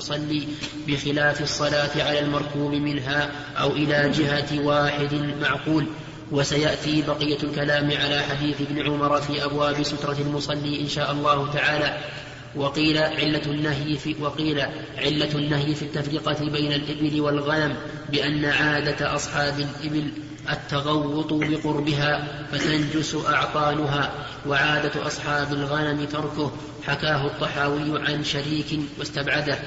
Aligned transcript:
المصلي 0.00 0.48
بخلاف 0.88 1.42
الصلاة 1.42 2.02
على 2.02 2.18
المركوب 2.18 2.72
منها 2.72 3.30
أو 3.56 3.70
إلى 3.70 4.10
جهة 4.10 4.60
واحد 4.66 5.14
معقول. 5.40 5.86
وسيأتي 6.32 7.02
بقية 7.02 7.38
الكلام 7.42 7.90
على 7.90 8.20
حديث 8.20 8.60
ابن 8.60 8.86
عمر 8.86 9.20
في 9.20 9.44
أبواب 9.44 9.82
سترة 9.82 10.16
المصلي 10.20 10.80
إن 10.80 10.88
شاء 10.88 11.12
الله 11.12 11.52
تعالى. 11.52 11.98
وقيل 12.56 12.98
علة 12.98 13.42
النهي 13.46 13.98
في 13.98 14.16
وقيل 14.20 14.60
علة 14.98 15.34
النهي 15.34 15.74
في 15.74 15.82
التفرقة 15.82 16.50
بين 16.50 16.72
الإبل 16.72 17.20
والغنم 17.20 17.76
بأن 18.12 18.44
عادة 18.44 19.14
أصحاب 19.14 19.54
الإبل 19.60 20.10
التغوط 20.52 21.32
بقربها 21.32 22.28
فتنجس 22.52 23.16
أعطانها 23.28 24.12
وعادة 24.46 25.06
أصحاب 25.06 25.52
الغنم 25.52 26.04
تركه 26.04 26.52
حكاه 26.86 27.26
الطحاوي 27.26 28.08
عن 28.08 28.24
شريك 28.24 28.80
واستبعده. 28.98 29.58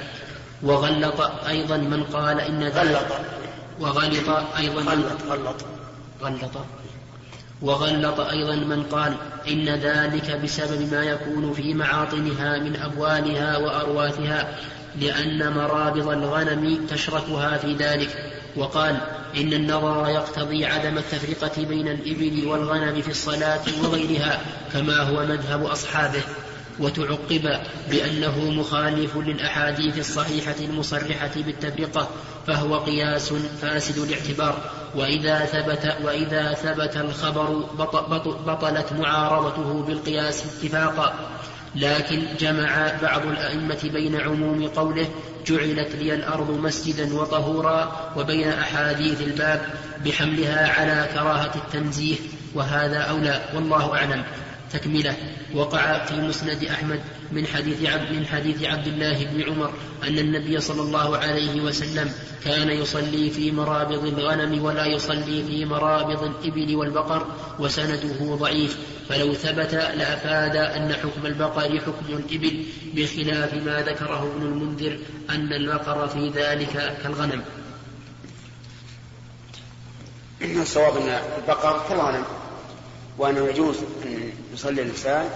وغلط 0.64 1.22
أيضا 1.48 1.78
من 1.78 2.04
قال 2.04 2.40
إن 2.40 2.64
غلط. 2.64 3.06
وغلط 3.80 4.30
أيضا 4.58 4.82
غلط 4.82 5.22
غلط. 5.30 5.66
غلط. 6.22 6.66
وغلط 7.62 8.20
أيضا 8.20 8.56
من 8.56 8.84
قال 8.84 9.16
إن 9.48 9.70
ذلك 9.70 10.40
بسبب 10.44 10.94
ما 10.94 11.04
يكون 11.04 11.54
في 11.54 11.74
معاطنها 11.74 12.58
من 12.58 12.76
أبوالها 12.76 13.58
وأرواثها 13.58 14.58
لأن 15.02 15.54
مرابض 15.54 16.10
الغنم 16.10 16.86
تشركها 16.90 17.58
في 17.58 17.74
ذلك. 17.74 18.32
وقال 18.56 18.98
إن 19.38 19.54
النظر 19.54 20.10
يقتضي 20.10 20.66
عدم 20.66 20.98
التفرقة 20.98 21.66
بين 21.66 21.88
الإبل 21.88 22.48
والغنم 22.48 23.02
في 23.02 23.12
الصلاة 23.12 23.62
وغيرها 23.84 24.42
كما 24.74 24.98
هو 24.98 25.26
مذهب 25.26 25.66
أصحابه. 25.66 26.24
وتعقب 26.80 27.60
بأنه 27.90 28.52
مخالف 28.52 29.18
للأحاديث 29.18 30.00
الصحيحة 30.00 30.56
المصرحة 30.60 31.32
بالتفرقة 31.36 32.10
فهو 32.48 32.78
قياس 32.78 33.34
فاسد 33.62 33.98
الاعتبار 33.98 34.72
وإذا 34.96 35.46
ثبت 35.46 35.98
وإذا 36.04 36.54
ثبت 36.54 36.98
الخبر 36.98 37.66
بطلت 38.48 38.94
معارضته 38.94 39.84
بالقياس 39.84 40.44
اتفاقا. 40.46 41.14
لكن 41.76 42.24
جمع 42.40 42.92
بعض 43.02 43.26
الأئمة 43.26 43.80
بين 43.84 44.22
عموم 44.22 44.68
قوله 44.68 45.08
جعلت 45.48 45.96
لي 45.96 46.14
الأرض 46.14 46.52
مسجدا 46.52 47.16
وطهورا 47.16 48.12
وبين 48.18 48.50
أحاديث 48.50 49.22
الباب 49.22 49.62
بحملها 50.06 50.74
على 50.74 51.10
كراهة 51.14 51.52
التنزيه 51.56 52.16
وهذا 52.56 52.98
أولى 52.98 53.42
والله 53.56 53.96
أعلم. 53.96 54.24
تكملة. 54.74 55.18
وقع 55.54 56.06
في 56.06 56.16
مسند 56.16 56.64
أحمد 56.64 57.00
من 57.32 57.48
حديث 57.48 57.90
عبد 57.90 58.12
من 58.12 58.26
حديث 58.26 58.64
عبد 58.64 58.88
الله 58.88 59.26
بن 59.26 59.44
عمر 59.44 59.74
أن 60.04 60.18
النبي 60.20 60.60
صلى 60.60 60.82
الله 60.82 61.18
عليه 61.18 61.62
وسلم 61.62 62.12
كان 62.46 62.70
يصلي 62.70 63.30
في 63.30 63.52
مرابض 63.52 64.06
الغنم 64.06 64.64
ولا 64.64 64.86
يصلي 64.86 65.44
في 65.44 65.66
مرابض 65.66 66.24
الإبل 66.24 66.76
والبقر 66.76 67.28
وسنده 67.60 68.36
ضعيف. 68.36 68.78
فلو 69.10 69.34
ثبت 69.34 69.74
لأفاد 69.74 70.56
أن 70.56 70.94
حكم 70.94 71.26
البقر 71.26 71.80
حكم 71.80 72.06
الإبل 72.10 72.66
بخلاف 72.94 73.54
ما 73.54 73.82
ذكره 73.82 74.32
ابن 74.36 74.46
المنذر 74.46 75.00
أن 75.30 75.54
البقر 75.54 76.08
في 76.08 76.30
ذلك 76.30 76.98
كالغنم. 77.04 77.44
الصواب 80.42 80.98
أن 80.98 81.20
البقر 81.38 81.86
كالغنم. 81.90 82.24
وأنه 83.18 83.48
يجوز 83.48 83.78
أن 84.06 84.32
يصلي 84.54 84.82
الإنسان 84.82 85.30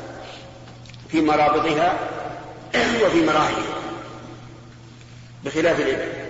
في 1.09 1.21
مرابطها 1.21 1.99
وفي 3.05 3.25
مراحلها 3.25 3.77
بخلاف 5.45 5.79
الإبل. 5.79 6.27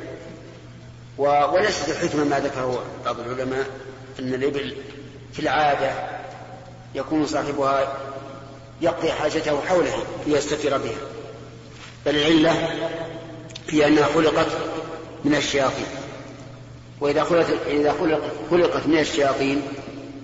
وليس 1.17 1.89
الحكمة 1.89 2.23
ما 2.23 2.39
ذكره 2.39 2.83
بعض 3.05 3.19
العلماء 3.19 3.67
أن 4.19 4.33
الإبل 4.33 4.75
في 5.33 5.39
العادة 5.39 5.91
يكون 6.95 7.27
صاحبها 7.27 7.97
يقضي 8.81 9.11
حاجته 9.11 9.61
حولها 9.61 9.99
ليستتر 10.27 10.77
بها. 10.77 10.97
بل 12.05 12.15
العلة 12.15 12.69
في 13.67 13.87
أنها 13.87 14.05
خلقت 14.05 14.47
من 15.25 15.35
الشياطين. 15.35 15.87
وإذا 17.01 17.23
خلقت 17.23 17.53
إذا 17.67 17.95
خلقت 18.51 18.87
من 18.87 18.99
الشياطين 18.99 19.61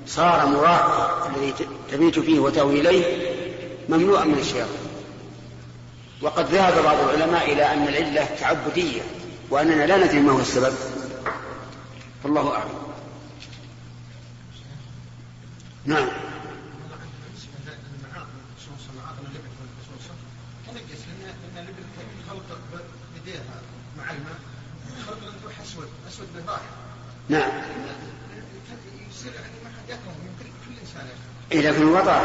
صار 0.08 0.46
مراقبة 0.46 1.36
الذي 1.36 1.54
تبيت 1.92 2.20
فيه 2.20 2.40
وتأوي 2.40 2.82
إليه 2.82 3.34
ممنوعا 3.90 4.26
من 4.26 4.40
الشياطين 4.40 4.84
وقد 6.22 6.46
ذهب 6.46 6.84
بعض 6.84 6.98
العلماء 7.00 7.54
إلى 7.54 7.74
أن 7.74 7.88
العلة 7.88 8.26
تعبدية 8.40 9.02
وأننا 9.50 9.86
لا 9.86 10.06
ندري 10.06 10.20
ما 10.20 10.32
هو 10.32 10.40
السبب. 10.40 10.74
فالله 12.24 12.56
أعلم. 12.56 12.84
نعم. 15.86 16.08
نعم. 27.30 27.52
إذا 31.52 31.72
كان 31.72 31.84
وضع 31.84 32.20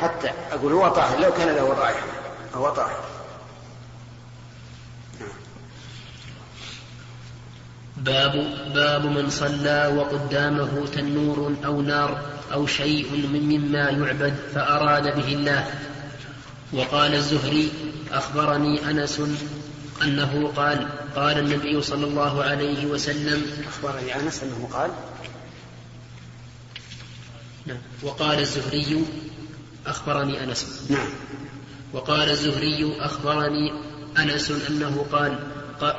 حتى 0.00 0.30
أقول 0.52 0.72
هو 0.72 0.88
طاهر 0.88 1.20
لو 1.20 1.32
كان 1.32 1.48
له 1.48 1.72
رائحة 1.72 2.06
فهو 2.52 2.70
طاهر 2.70 3.04
باب 7.96 8.32
باب 8.74 9.06
من 9.06 9.30
صلى 9.30 9.92
وقدامه 9.96 10.86
تنور 10.86 11.54
أو 11.64 11.82
نار 11.82 12.20
أو 12.52 12.66
شيء 12.66 13.12
من 13.12 13.42
مما 13.42 13.90
يعبد 13.90 14.34
فأراد 14.54 15.16
به 15.16 15.32
الله. 15.32 15.74
وقال 16.72 17.14
الزهري 17.14 17.72
أخبرني 18.12 18.90
أنس 18.90 19.20
أنه 20.02 20.52
قال 20.56 20.88
قال 21.16 21.38
النبي 21.38 21.82
صلى 21.82 22.04
الله 22.04 22.44
عليه 22.44 22.86
وسلم 22.86 23.42
أخبرني 23.68 24.16
أنس 24.16 24.42
أنه 24.42 24.68
قال 24.72 24.90
نعم. 27.66 27.78
وقال 28.02 28.38
الزهري 28.38 29.04
أخبرني 29.86 30.44
أنس. 30.44 30.86
نعم. 30.90 31.08
وقال 31.92 32.30
الزهري 32.30 32.96
أخبرني 33.00 33.72
أنس 34.18 34.50
أنه 34.50 35.06
قال 35.12 35.38
قال 35.80 35.94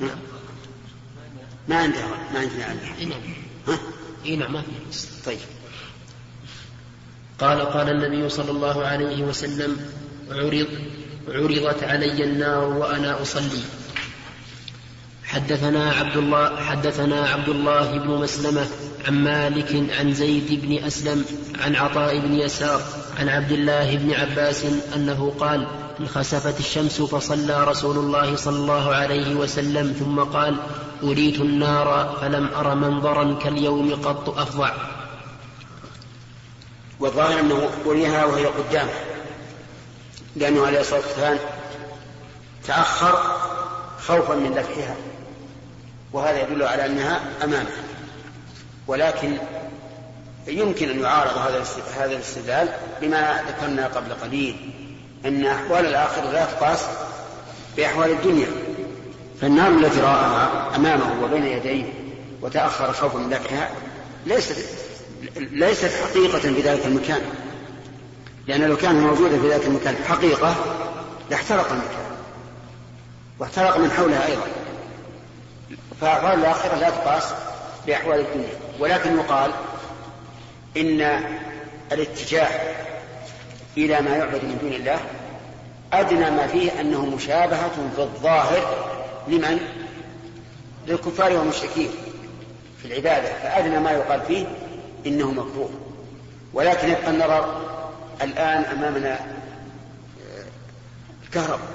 نعم. 0.00 0.18
ما 1.68 1.76
عنده 1.76 2.06
ما 2.32 2.38
عندنا 2.38 2.96
إيه 2.98 3.06
نعم؟ 3.06 3.20
إيه 4.24 4.36
نعم 4.36 4.52
ما 4.52 4.62
في 4.62 5.06
طيب. 5.26 5.38
قال 7.40 7.60
قال 7.60 7.88
النبي 7.88 8.28
صلى 8.28 8.50
الله 8.50 8.86
عليه 8.86 9.22
وسلم 9.22 9.76
عرض 10.30 10.68
عرضت 11.28 11.84
علي 11.84 12.24
النار 12.24 12.64
وأنا 12.64 13.22
أصلي. 13.22 13.62
حدثنا 15.24 15.92
عبد 15.92 16.16
الله 16.16 16.56
حدثنا 16.56 17.28
عبد 17.28 17.48
الله 17.48 17.98
بن 17.98 18.08
مسلمة 18.08 18.66
عن 19.06 19.24
مالك 19.24 19.90
عن 19.98 20.14
زيد 20.14 20.60
بن 20.62 20.84
أسلم 20.84 21.24
عن 21.60 21.76
عطاء 21.76 22.18
بن 22.18 22.34
يسار 22.34 22.80
عن 23.18 23.28
عبد 23.28 23.52
الله 23.52 23.96
بن 23.96 24.12
عباس 24.14 24.64
أنه 24.96 25.32
قال 25.40 25.66
انخسفت 26.00 26.60
الشمس 26.60 27.02
فصلى 27.02 27.64
رسول 27.64 27.98
الله 27.98 28.36
صلى 28.36 28.56
الله 28.56 28.94
عليه 28.94 29.34
وسلم 29.34 29.92
ثم 29.98 30.20
قال 30.20 30.56
أريت 31.02 31.40
النار 31.40 32.18
فلم 32.20 32.48
أر 32.54 32.74
منظرا 32.74 33.38
كاليوم 33.42 33.94
قط 33.94 34.38
أفظع. 34.38 34.72
والظاهر 37.00 37.40
أنه 37.40 37.70
أريها 37.86 38.24
وهي 38.24 38.46
قدامه 38.46 38.92
لأنه 40.36 40.66
عليه 40.66 40.80
الصلاة 40.80 41.00
والسلام 41.00 41.38
تأخر 42.66 43.36
خوفا 44.06 44.34
من 44.34 44.54
دفعها 44.54 44.96
وهذا 46.12 46.42
يدل 46.42 46.62
على 46.62 46.86
أنها 46.86 47.20
أمامه. 47.44 47.70
ولكن 48.86 49.36
يمكن 50.46 50.90
أن 50.90 51.00
يعارض 51.00 51.38
هذا 51.38 51.64
هذا 51.96 52.12
الاستدلال 52.12 52.68
بما 53.00 53.44
ذكرنا 53.48 53.86
قبل 53.86 54.12
قليل 54.12 54.56
أن 55.26 55.46
أحوال 55.46 55.86
الآخرة 55.86 56.30
لا 56.30 56.44
تقاس 56.44 56.86
بأحوال 57.76 58.10
الدنيا. 58.10 58.48
فالنار 59.40 59.68
التي 59.68 60.00
رآها 60.00 60.76
أمامه 60.76 61.24
وبين 61.24 61.46
يديه 61.46 61.84
وتأخر 62.42 62.92
خوفا 62.92 63.18
من 63.18 63.30
دفعها 63.30 63.70
ليست 64.26 64.56
ليست 65.36 65.90
حقيقة 66.04 66.38
في 66.38 66.60
ذلك 66.60 66.86
المكان. 66.86 67.20
لأن 68.46 68.62
لو 68.62 68.76
كان 68.76 69.00
موجودا 69.00 69.40
في 69.40 69.50
ذلك 69.50 69.66
المكان 69.66 69.96
حقيقة 70.08 70.54
لاحترق 71.30 71.72
المكان 71.72 72.10
واحترق 73.38 73.78
من 73.78 73.90
حولها 73.90 74.26
أيضا. 74.26 74.46
فأحوال 76.00 76.38
الآخرة 76.38 76.74
لا 76.74 76.90
تقاس 76.90 77.24
بأحوال 77.86 78.20
الدنيا. 78.20 78.69
ولكن 78.80 79.16
يقال 79.16 79.50
إن 80.76 81.24
الاتجاه 81.92 82.48
إلى 83.76 84.00
ما 84.00 84.16
يعبد 84.16 84.44
من 84.44 84.58
دون 84.60 84.72
الله 84.72 85.00
أدنى 85.92 86.30
ما 86.30 86.46
فيه 86.46 86.80
أنه 86.80 87.06
مشابهة 87.06 87.90
في 87.96 88.02
الظاهر 88.02 88.90
لمن؟ 89.28 89.60
للكفار 90.86 91.32
والمشركين 91.32 91.90
في 92.82 92.84
العبادة 92.88 93.32
فأدنى 93.42 93.80
ما 93.80 93.90
يقال 93.90 94.20
فيه 94.20 94.46
إنه 95.06 95.30
مكروه 95.30 95.70
ولكن 96.52 96.88
يبقى 96.88 97.10
النظر 97.10 97.60
الآن 98.22 98.64
أمامنا 98.64 99.14
آه، 99.14 100.44
الكهرباء 101.26 101.68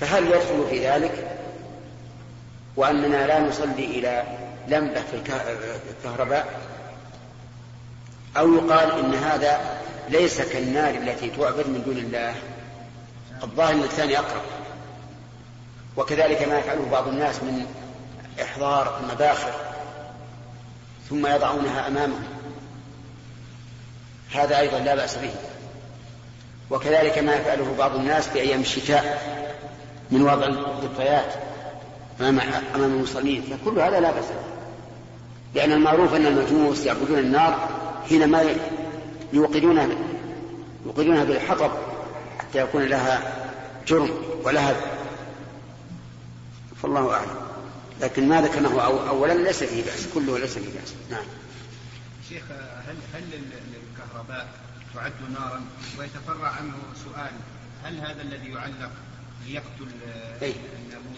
فهل 0.00 0.26
يدخل 0.26 0.66
في 0.70 0.88
ذلك 0.88 1.38
وأننا 2.76 3.26
لا 3.26 3.40
نصلي 3.40 3.84
إلى 3.84 4.24
لمبة 4.68 5.00
في 5.00 5.16
الكهرباء 6.04 6.60
أو 8.36 8.54
يقال 8.54 8.98
إن 8.98 9.14
هذا 9.14 9.80
ليس 10.08 10.40
كالنار 10.40 10.94
التي 10.94 11.30
تعبد 11.30 11.68
من 11.68 11.82
دون 11.86 11.98
الله 11.98 12.34
الظاهر 13.42 13.72
أن 13.72 13.82
الثاني 13.82 14.18
أقرب. 14.18 14.42
وكذلك 15.96 16.48
ما 16.48 16.58
يفعله 16.58 16.88
بعض 16.92 17.08
الناس 17.08 17.42
من 17.42 17.66
إحضار 18.42 19.00
المباخر 19.00 19.52
ثم 21.10 21.26
يضعونها 21.26 21.88
أمامهم. 21.88 22.24
هذا 24.32 24.58
أيضا 24.58 24.78
لا 24.78 24.94
بأس 24.94 25.16
به. 25.16 25.34
وكذلك 26.70 27.18
ما 27.18 27.34
يفعله 27.34 27.74
بعض 27.78 27.94
الناس 27.94 28.28
في 28.28 28.40
أيام 28.40 28.60
الشتاء 28.60 29.34
من 30.10 30.22
وضع 30.22 30.46
الطفايات 30.46 31.34
أمام 32.20 32.40
أمام 32.74 32.94
المصلين. 32.94 33.42
فكل 33.42 33.80
هذا 33.80 34.00
لا 34.00 34.10
بأس 34.10 34.24
به. 34.24 34.53
لأن 35.54 35.72
المعروف 35.72 36.14
أن 36.14 36.26
المجوس 36.26 36.86
يعبدون 36.86 37.18
النار 37.18 37.68
حينما 38.08 38.56
يوقدونها 39.32 39.88
يوقدونها 40.86 41.24
بالحطب 41.24 41.70
حتى 42.38 42.58
يكون 42.58 42.82
لها 42.82 43.44
جرم 43.86 44.10
ولها 44.44 44.76
فالله 46.82 47.14
أعلم. 47.14 47.44
لكن 48.00 48.28
ما 48.28 48.40
ذكرناه 48.40 49.08
أولا 49.08 49.32
ليس 49.32 49.64
فيه 49.64 49.84
بأس 49.84 50.06
كله 50.14 50.38
ليس 50.38 50.52
فيه 50.58 50.80
بأس. 50.80 50.94
نعم. 51.10 51.24
شيخ 52.28 52.42
هل 52.88 52.96
هل 53.14 53.22
الكهرباء 53.92 54.48
تعد 54.94 55.12
نارا؟ 55.32 55.60
ويتفرع 55.98 56.48
عنه 56.48 56.74
سؤال 57.04 57.32
هل 57.84 57.98
هذا 57.98 58.22
الذي 58.22 58.52
يعلق 58.52 58.90
ليقتل 59.46 59.88
أي. 60.42 60.54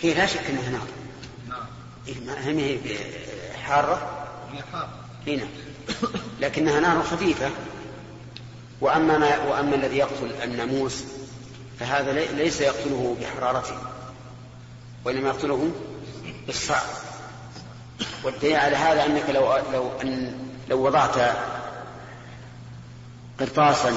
هي 0.02 0.14
لا 0.14 0.26
شك 0.26 0.40
أنها 0.50 0.70
نار. 0.70 0.86
نار. 1.48 1.66
إيه 2.08 2.14
هي 2.14 2.24
حاره 2.34 2.50
هي 2.50 3.58
حارة. 3.58 4.25
هنا 5.26 5.36
نعم. 5.36 5.48
لكنها 6.40 6.80
نار 6.80 7.02
خفيفة. 7.02 7.50
وأما 8.80 9.18
ما 9.18 9.38
وأما 9.38 9.74
الذي 9.74 9.96
يقتل 9.96 10.30
الناموس 10.44 11.04
فهذا 11.80 12.12
ليس 12.12 12.60
يقتله 12.60 13.16
بحرارته 13.20 13.76
وإنما 15.04 15.28
يقتله 15.28 15.70
بالصعب 16.46 16.86
والدليل 18.24 18.56
على 18.56 18.76
هذا 18.76 19.06
أنك 19.06 19.30
لو 19.30 19.56
لو 19.72 19.90
ان 20.02 20.38
لو 20.68 20.86
وضعت 20.86 21.36
قرطاسا 23.40 23.96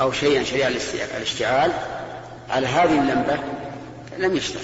أو 0.00 0.12
شيئا 0.12 0.44
شريع 0.44 0.68
الاشتعال 0.68 1.72
على 2.50 2.66
هذه 2.66 2.98
اللمبة 2.98 3.38
لم 4.18 4.36
يشتغل 4.36 4.62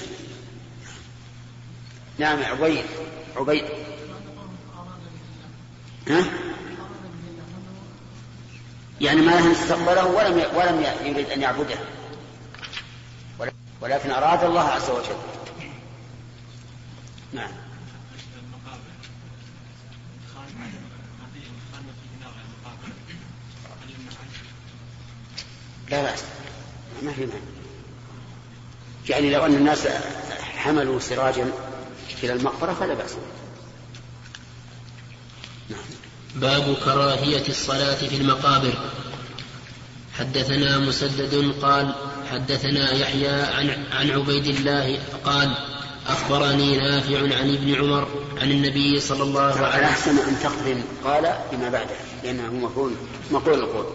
نعم 2.19 2.43
عبيد 2.43 2.85
عبيد 3.37 3.65
ها؟ 6.09 6.25
يعني 9.01 9.21
ما 9.21 9.53
استقبله 9.53 10.07
ولم 10.07 10.45
ولم 10.55 10.87
يريد 11.05 11.31
أن 11.31 11.43
يعبده. 11.43 11.79
ولكن 13.81 14.11
أراد 14.11 14.45
الله 14.45 14.61
عز 14.61 14.91
وجل. 14.91 15.17
نعم. 17.33 17.51
لا 25.91 26.03
بأس. 26.03 26.25
ما 27.03 27.13
في 27.13 27.21
مانع. 27.21 27.41
يعني 29.09 29.31
لو 29.31 29.47
أن 29.47 29.55
الناس 29.55 29.87
حملوا 30.57 31.01
سراجا 31.01 31.51
إلى 32.23 32.33
المقبرة 32.33 32.73
فلا 32.73 32.95
بأس. 32.95 33.17
باب 36.37 36.77
كراهية 36.85 37.49
الصلاة 37.49 37.95
في 37.95 38.17
المقابر. 38.17 38.75
حدثنا 40.19 40.79
مسدد 40.79 41.55
قال 41.63 41.95
حدثنا 42.33 42.93
يحيى 42.93 43.29
عن 43.29 43.71
عن 43.93 44.11
عبيد 44.11 44.47
الله 44.47 44.99
قال 45.25 45.55
أخبرني 46.09 46.77
نافع 46.77 47.19
عن 47.19 47.55
ابن 47.55 47.75
عمر 47.75 48.09
عن 48.43 48.51
النبي 48.51 49.01
صلى 49.01 49.23
الله 49.23 49.41
عليه 49.41 49.69
وسلم. 49.69 49.85
أحسن 49.85 50.19
أن 50.19 50.39
تقرن 50.43 50.83
قال 51.05 51.35
بما 51.53 51.69
بعده 51.69 51.97
لأنه 52.25 52.53
مقول 52.53 52.93
مقول 53.31 53.59
القول. 53.59 53.87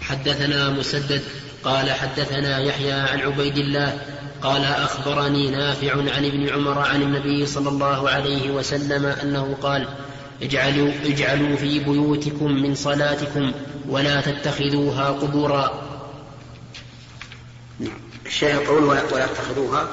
حدثنا 0.00 0.70
مسدد 0.70 1.22
قال 1.64 1.90
حدثنا 1.90 2.58
يحيى 2.58 2.92
عن 2.92 3.20
عبيد 3.20 3.58
الله 3.58 4.00
قال 4.42 4.64
أخبرني 4.64 5.50
نافع 5.50 5.92
عن 5.92 6.24
ابن 6.24 6.48
عمر 6.48 6.78
عن 6.78 7.02
النبي 7.02 7.46
صلى 7.46 7.68
الله 7.68 8.10
عليه 8.10 8.50
وسلم 8.50 9.06
أنه 9.06 9.56
قال 9.62 9.88
اجعلوا, 10.42 10.92
اجعلوا 11.04 11.56
في 11.56 11.78
بيوتكم 11.78 12.52
من 12.52 12.74
صلاتكم 12.74 13.52
ولا 13.88 14.20
تتخذوها 14.20 15.08
قبورا. 15.08 15.82
الشيخ 18.26 18.60
يقول 18.60 18.84
ولا 18.84 19.26
تتخذوها 19.26 19.88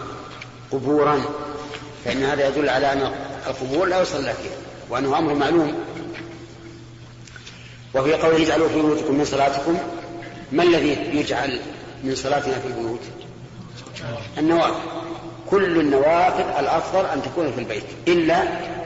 قبورا 0.72 1.24
فإن 2.06 2.24
هذا 2.24 2.48
يدل 2.48 2.70
على 2.70 2.94
أن 2.94 3.12
القبور 3.48 3.88
لا 3.88 4.02
يصلى 4.02 4.34
فيها 4.34 4.56
وأنه 4.90 5.18
أمر 5.18 5.34
معلوم. 5.34 5.74
وفي 7.96 8.14
قوله 8.14 8.44
اجعلوا 8.44 8.70
في 8.70 8.76
بيوتكم 8.76 9.16
من 9.16 9.26
صلاتكم 9.26 9.78
ما 10.52 10.64
الذي 10.64 10.98
يجعل 11.14 11.60
من 12.04 12.16
صلاتنا 12.16 12.60
في 12.60 12.68
البيوت؟ 12.68 13.02
النوافل. 14.38 14.80
كل 15.50 15.80
النوافل 15.80 16.60
الأفضل 16.60 17.06
أن 17.06 17.22
تكون 17.22 17.52
في 17.52 17.60
البيت 17.60 17.84
إلا 18.08 18.44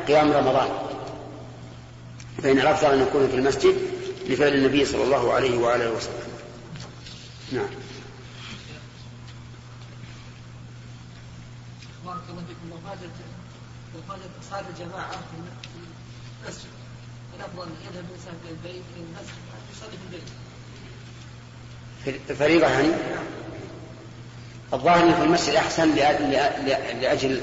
قيام 0.08 0.32
رمضان. 0.32 0.68
فإن 2.44 2.60
الأفضل 2.60 2.94
أن 2.94 3.02
يكون 3.02 3.28
في 3.28 3.36
المسجد 3.36 3.76
لفعل 4.30 4.54
النبي 4.54 4.86
صلى 4.86 5.04
الله 5.04 5.34
عليه 5.34 5.58
وآله 5.58 5.92
وسلم. 5.92 6.28
نعم. 7.52 7.70
بارك 12.06 12.22
الله 12.30 12.42
فيكم. 12.48 12.70
لو 13.96 14.02
خرجت 14.08 14.30
صلاة 14.50 14.64
الجماعة 14.70 15.12
في 15.12 15.18
المسجد. 16.46 16.68
الأفضل 17.38 17.64
أن 17.64 17.70
يذهب 17.82 18.06
الإنسان 18.10 18.34
إلى 18.44 18.52
البيت 18.52 18.84
إلى 18.96 19.04
المسجد. 19.04 19.38
يصلي 19.76 19.98
في 19.98 20.06
البيت 20.06 20.30
الفريضة 22.30 22.68
يعني؟ 22.68 22.90
الظاهر 24.74 25.14
في 25.14 25.24
المسجد 25.24 25.56
أحسن 25.56 25.96
لأجل 27.02 27.42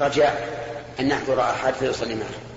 رجاء 0.00 0.64
أن 1.00 1.10
يحضر 1.10 1.40
أحد 1.40 1.74
فيصلي 1.74 2.14
معه. 2.14 2.53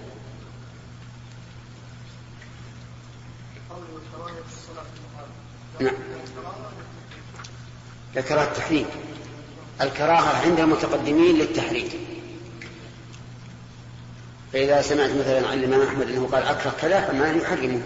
نعم. 5.80 5.96
لكراهة 8.16 8.44
التحريم. 8.44 8.86
الكراهة 9.82 10.42
عند 10.46 10.60
المتقدمين 10.60 11.36
للتحريم. 11.36 11.90
فإذا 14.54 14.82
سمعت 14.82 15.10
مثلا 15.10 15.48
عن 15.48 15.60
الإمام 15.60 15.88
أحمد 15.88 16.10
أنه 16.10 16.28
قال 16.32 16.44
أكره 16.44 16.74
كذا 16.82 17.02
فما 17.02 17.32
يحرمه. 17.32 17.82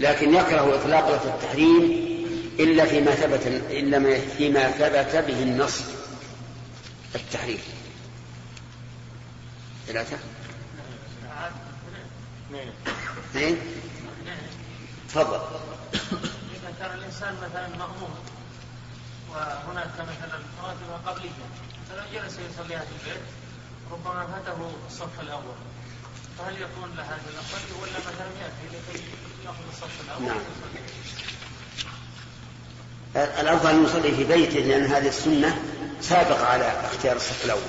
لكن 0.00 0.34
يكره 0.34 0.74
إطلاق 0.74 1.16
لفظ 1.16 1.26
التحريم 1.26 2.14
إلا 2.58 2.84
فيما 2.84 3.10
ثبت 3.10 3.46
إلا 3.70 4.18
فيما 4.18 4.70
ثبت 4.70 5.24
به 5.26 5.42
النص. 5.42 5.80
التحريم. 7.14 7.58
ثلاثة. 9.86 10.16
اثنين. 13.30 13.56
تفضل. 15.08 15.40
كان 16.84 16.98
الإنسان 16.98 17.34
مثلا 17.34 17.68
مأموم 17.68 18.14
وهناك 19.30 19.94
مثلا 19.98 20.38
رواتب 20.62 21.06
قبلية 21.06 21.30
فلو 21.90 22.02
جلس 22.14 22.32
يصليها 22.32 22.78
في 22.78 22.92
البيت 23.00 23.22
ربما 23.92 24.26
فاته 24.26 24.70
الصف 24.86 25.20
الأول. 25.20 25.54
فهل 26.38 26.54
يكون 26.54 26.94
له 26.96 27.02
هذا 27.02 27.22
الأفضل 27.34 27.82
ولا 27.82 27.98
مثلا 27.98 28.26
يأتي 28.42 28.76
لكي 28.76 29.04
يأخذ 29.44 29.68
الصف 29.72 30.00
الأول؟ 30.04 30.26
نعم. 30.26 30.40
الأفضل 33.40 33.70
أن 33.70 33.84
يصلي 33.84 34.14
في 34.14 34.24
بيته 34.24 34.60
لأن 34.60 34.86
هذه 34.86 35.08
السنة 35.08 35.62
سابقة 36.00 36.46
على 36.46 36.64
اختيار 36.64 37.16
الصف 37.16 37.44
الأول. 37.44 37.62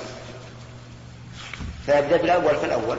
فيبدأ 1.86 2.16
بالأول 2.16 2.56
فالأول. 2.56 2.98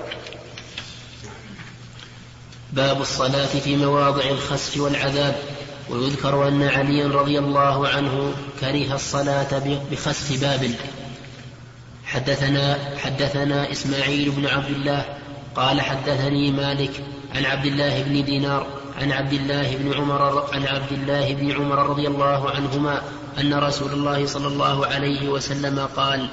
باب 2.72 3.02
الصلاة 3.02 3.46
في 3.46 3.76
مواضع 3.76 4.24
الخسف 4.26 4.78
والعذاب. 4.78 5.57
ويذكر 5.90 6.48
أن 6.48 6.64
عليا 6.64 7.08
رضي 7.08 7.40
الله 7.40 7.88
عنه 7.88 8.34
كره 8.60 8.96
الصلاة 8.96 9.80
بخسف 9.92 10.42
باب. 10.42 10.72
حدثنا 12.06 12.78
حدثنا 12.98 13.72
إسماعيل 13.72 14.32
بن 14.32 14.46
عبد 14.46 14.70
الله 14.70 15.06
قال 15.56 15.82
حدثني 15.82 16.52
مالك 16.52 17.04
عن 17.36 17.46
عبد 17.46 17.66
الله 17.66 18.04
بن 18.04 18.26
دينار 18.26 18.68
عن 19.02 19.12
عبد 19.12 19.34
الله 19.34 19.76
بن 19.78 19.94
عمر 19.94 20.54
عن 20.54 20.64
عبد 20.66 20.92
الله 20.92 21.34
بن 21.34 21.52
عمر 21.52 21.90
رضي 21.90 22.08
الله 22.08 22.50
عنهما 22.50 23.02
أن 23.40 23.54
رسول 23.54 23.92
الله 23.92 24.26
صلى 24.26 24.48
الله 24.48 24.86
عليه 24.86 25.30
وسلم 25.30 25.80
قال 25.96 26.30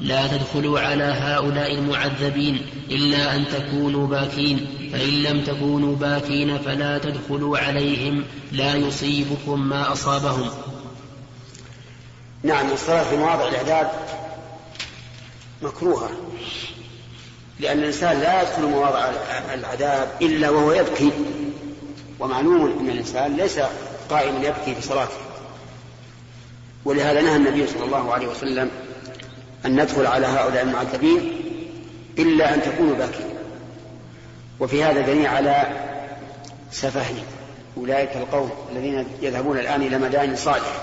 لا 0.00 0.26
تدخلوا 0.26 0.80
على 0.80 1.04
هؤلاء 1.04 1.74
المعذبين 1.74 2.66
إلا 2.90 3.36
أن 3.36 3.44
تكونوا 3.48 4.06
باكين 4.06 4.66
فإن 4.92 5.22
لم 5.22 5.44
تكونوا 5.44 5.96
باكين 5.96 6.58
فلا 6.58 6.98
تدخلوا 6.98 7.58
عليهم 7.58 8.24
لا 8.52 8.74
يصيبكم 8.74 9.68
ما 9.68 9.92
أصابهم. 9.92 10.50
نعم 12.42 12.70
الصلاة 12.72 13.04
في 13.04 13.16
مواضع 13.16 13.48
العذاب 13.48 13.90
مكروهة 15.62 16.10
لأن 17.60 17.78
الإنسان 17.78 18.20
لا 18.20 18.42
يدخل 18.42 18.62
مواضع 18.62 19.10
العذاب 19.54 20.08
إلا 20.22 20.50
وهو 20.50 20.72
يبكي. 20.72 21.10
ومعلوم 22.20 22.78
أن 22.80 22.88
الإنسان 22.90 23.36
ليس 23.36 23.60
قائما 24.10 24.46
يبكي 24.46 24.74
في 24.74 24.82
صلاته. 24.82 25.16
ولهذا 26.84 27.20
نهى 27.20 27.36
النبي 27.36 27.66
صلى 27.66 27.84
الله 27.84 28.12
عليه 28.12 28.26
وسلم 28.26 28.70
أن 29.66 29.82
ندخل 29.82 30.06
على 30.06 30.26
هؤلاء 30.26 30.62
المعذبين 30.62 31.32
إلا 32.18 32.54
أن 32.54 32.62
تكونوا 32.62 32.94
باكين. 32.94 33.26
وفي 34.60 34.84
هذا 34.84 35.00
دليل 35.00 35.26
على 35.26 35.66
سفه 36.70 37.14
أولئك 37.76 38.16
القوم 38.16 38.50
الذين 38.72 39.06
يذهبون 39.22 39.58
الآن 39.58 39.82
إلى 39.82 39.98
مدائن 39.98 40.36
صالح 40.36 40.80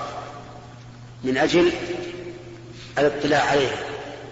من 1.24 1.38
أجل 1.38 1.72
الاطلاع 2.98 3.44
عليها 3.44 3.78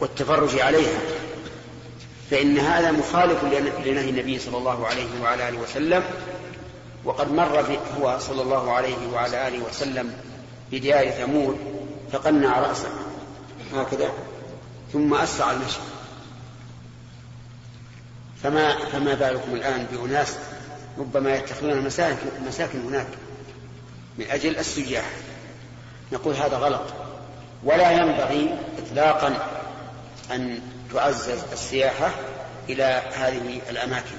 والتفرج 0.02 0.60
عليها. 0.60 1.00
فإن 2.32 2.58
هذا 2.58 2.92
مخالف 2.92 3.44
لنهي 3.86 4.10
النبي 4.10 4.40
صلى 4.40 4.58
الله 4.58 4.88
عليه 4.88 5.08
وعلى 5.24 5.50
آله 5.50 5.58
وسلم 5.58 6.04
وقد 7.06 7.32
مر 7.32 7.80
هو 8.02 8.18
صلى 8.20 8.42
الله 8.42 8.72
عليه 8.72 9.08
وعلى 9.14 9.48
آله 9.48 9.60
وسلم 9.70 10.14
بديار 10.72 11.12
ثمود 11.12 11.58
فقنع 12.12 12.60
رأسه. 12.60 12.90
هكذا. 13.76 14.10
ثم 14.94 15.14
أسرع 15.14 15.52
المشي. 15.52 15.80
فما 18.44 18.86
فما 18.86 19.14
بالكم 19.14 19.56
الآن 19.56 19.86
بأناس 19.92 20.38
ربما 20.98 21.36
يتخذون 21.36 21.82
مساكن 21.82 22.28
مساكن 22.48 22.82
هناك 22.82 23.08
من 24.18 24.26
أجل 24.30 24.58
السياح 24.58 25.06
نقول 26.12 26.36
هذا 26.36 26.58
غلط. 26.58 26.94
ولا 27.64 27.92
ينبغي 27.92 28.56
إطلاقا 28.78 29.48
أن 30.32 30.60
تعزز 30.94 31.40
السياحة 31.52 32.12
إلى 32.70 33.02
هذه 33.14 33.62
الأماكن 33.70 34.16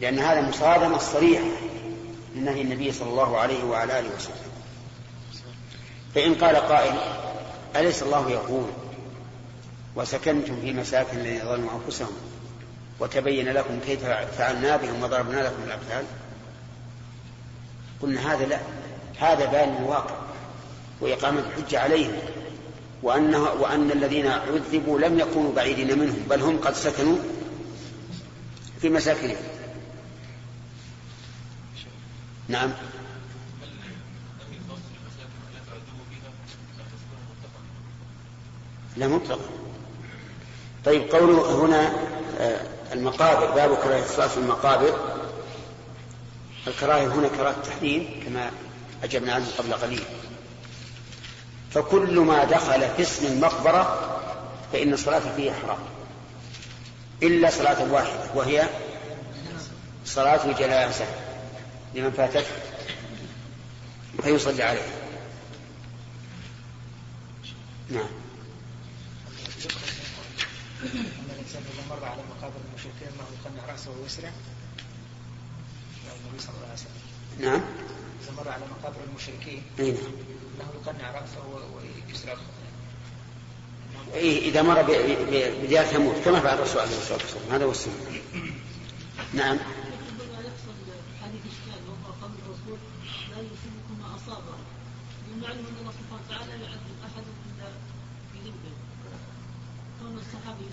لأن 0.00 0.18
هذا 0.18 0.40
مصادمة 0.40 0.98
صريحة 0.98 1.44
لنهي 2.36 2.62
النبي 2.62 2.92
صلى 2.92 3.10
الله 3.10 3.38
عليه 3.38 3.64
وعلى 3.64 3.98
آله 3.98 4.08
وسلم. 4.16 4.50
فإن 6.14 6.34
قال 6.34 6.56
قائل 6.56 6.94
أليس 7.76 8.02
الله 8.02 8.30
يقول 8.30 8.66
وسكنتم 9.96 10.60
في 10.60 10.72
مساكن 10.72 11.18
الذين 11.18 11.44
ظلموا 11.44 11.70
أنفسهم 11.84 12.12
وتبين 13.00 13.48
لكم 13.48 13.80
كيف 13.86 14.04
فعلنا 14.38 14.76
بهم 14.76 15.02
وضربنا 15.02 15.40
لكم 15.40 15.62
الأمثال؟ 15.66 16.04
قلنا 18.02 18.34
هذا 18.34 18.46
لا 18.46 18.58
هذا 19.18 19.46
بيان 19.46 19.76
الواقع 19.82 20.14
وإقامة 21.00 21.40
الحجة 21.40 21.80
عليهم 21.80 22.12
وأنه 23.02 23.42
وأن 23.42 23.90
الذين 23.90 24.26
عذبوا 24.26 24.98
لم 25.00 25.18
يكونوا 25.18 25.52
بعيدين 25.54 25.98
منهم 25.98 26.26
بل 26.30 26.40
هم 26.40 26.58
قد 26.58 26.74
سكنوا 26.74 27.18
في 28.80 28.88
مساكنهم. 28.88 29.36
نعم. 32.48 32.70
لا 38.96 39.08
مطلقا 39.08 39.59
طيب 40.84 41.02
قوله 41.14 41.64
هنا 41.64 41.92
آه، 42.38 42.60
المقابر 42.92 43.50
باب 43.50 43.76
كراهة 43.76 44.04
الصلاة 44.04 44.26
في 44.26 44.36
المقابر. 44.36 44.98
الكراهة 46.66 47.06
هنا 47.06 47.28
كراهة 47.28 47.50
التحريم 47.50 48.22
كما 48.26 48.50
أجبنا 49.04 49.32
عنه 49.34 49.46
قبل 49.58 49.74
قليل. 49.74 50.04
فكل 51.70 52.20
ما 52.20 52.44
دخل 52.44 52.80
في 52.96 53.02
اسم 53.02 53.26
المقبرة 53.26 54.10
فإن 54.72 54.92
الصلاة 54.92 55.22
فيه 55.36 55.52
حرام 55.52 55.78
إلا 57.22 57.50
صلاة 57.50 57.92
واحدة 57.92 58.30
وهي 58.34 58.68
صلاة 60.04 60.44
الجنازة 60.50 61.04
لمن 61.94 62.10
فاتته 62.10 62.46
فيصلي 64.22 64.62
عليه. 64.62 64.86
نعم. 67.90 68.08
أن 70.82 71.30
الإنسان 71.30 71.62
إذا 71.62 71.82
مر 71.90 72.04
على 72.04 72.22
مقابر 72.36 72.60
المشركين 72.68 73.08
أنه 73.08 73.26
يقنع 73.40 73.72
رأسه 73.72 73.90
ويسرع. 73.90 74.32
النبي 76.26 76.38
صلى 76.38 76.54
الله 76.54 76.64
عليه 76.64 76.72
وسلم. 76.72 77.00
نعم. 77.40 77.60
إذا 78.22 78.32
مر 78.36 78.48
على 78.48 78.64
مقابر 78.66 78.96
المشركين 79.08 79.62
أي 79.78 79.92
نعم. 79.92 80.02
أنه 80.60 80.70
يقنع 80.82 81.10
رأسه 81.10 81.70
ويسرع. 82.08 82.36
إيه 84.14 84.48
إذا 84.48 84.62
مر 84.62 84.82
بديار 85.62 85.84
ثمود 85.84 86.14
كما 86.24 86.40
فعل 86.40 86.58
الرسول 86.58 86.80
عليه 86.80 86.96
الصلاة 86.96 87.18
والسلام. 87.18 87.52
هذا 87.52 87.64
هو 87.64 87.70
السنة. 87.70 87.94
نعم 89.34 89.58
حديث 91.22 91.42
اشكال 91.52 91.80
وهو 91.88 92.12
قول 92.22 92.30
الرسول 92.42 92.78
لا 93.30 93.36
يصيبكم 93.36 93.94
ما 94.00 94.16
اصابه 94.16 94.56
بالمعلوم 95.28 95.66
ان 95.66 95.76
الله 95.80 95.92
سبحانه 95.92 96.22
وتعالى 96.26 96.52
يعذب 96.64 96.96
احد 97.06 97.24
الا 97.46 97.68
بذنبه 98.32 98.72
كون 100.00 100.14
الصحابه 100.18 100.62
يصيبهم 100.68 100.68
ما 100.68 100.68
اصابهم 100.68 100.68
هل 100.68 100.68
نقول 100.68 100.68
الصحابه 100.68 100.68
فعلوا 100.68 100.68
كما 100.68 100.68
فعلوا 100.68 100.69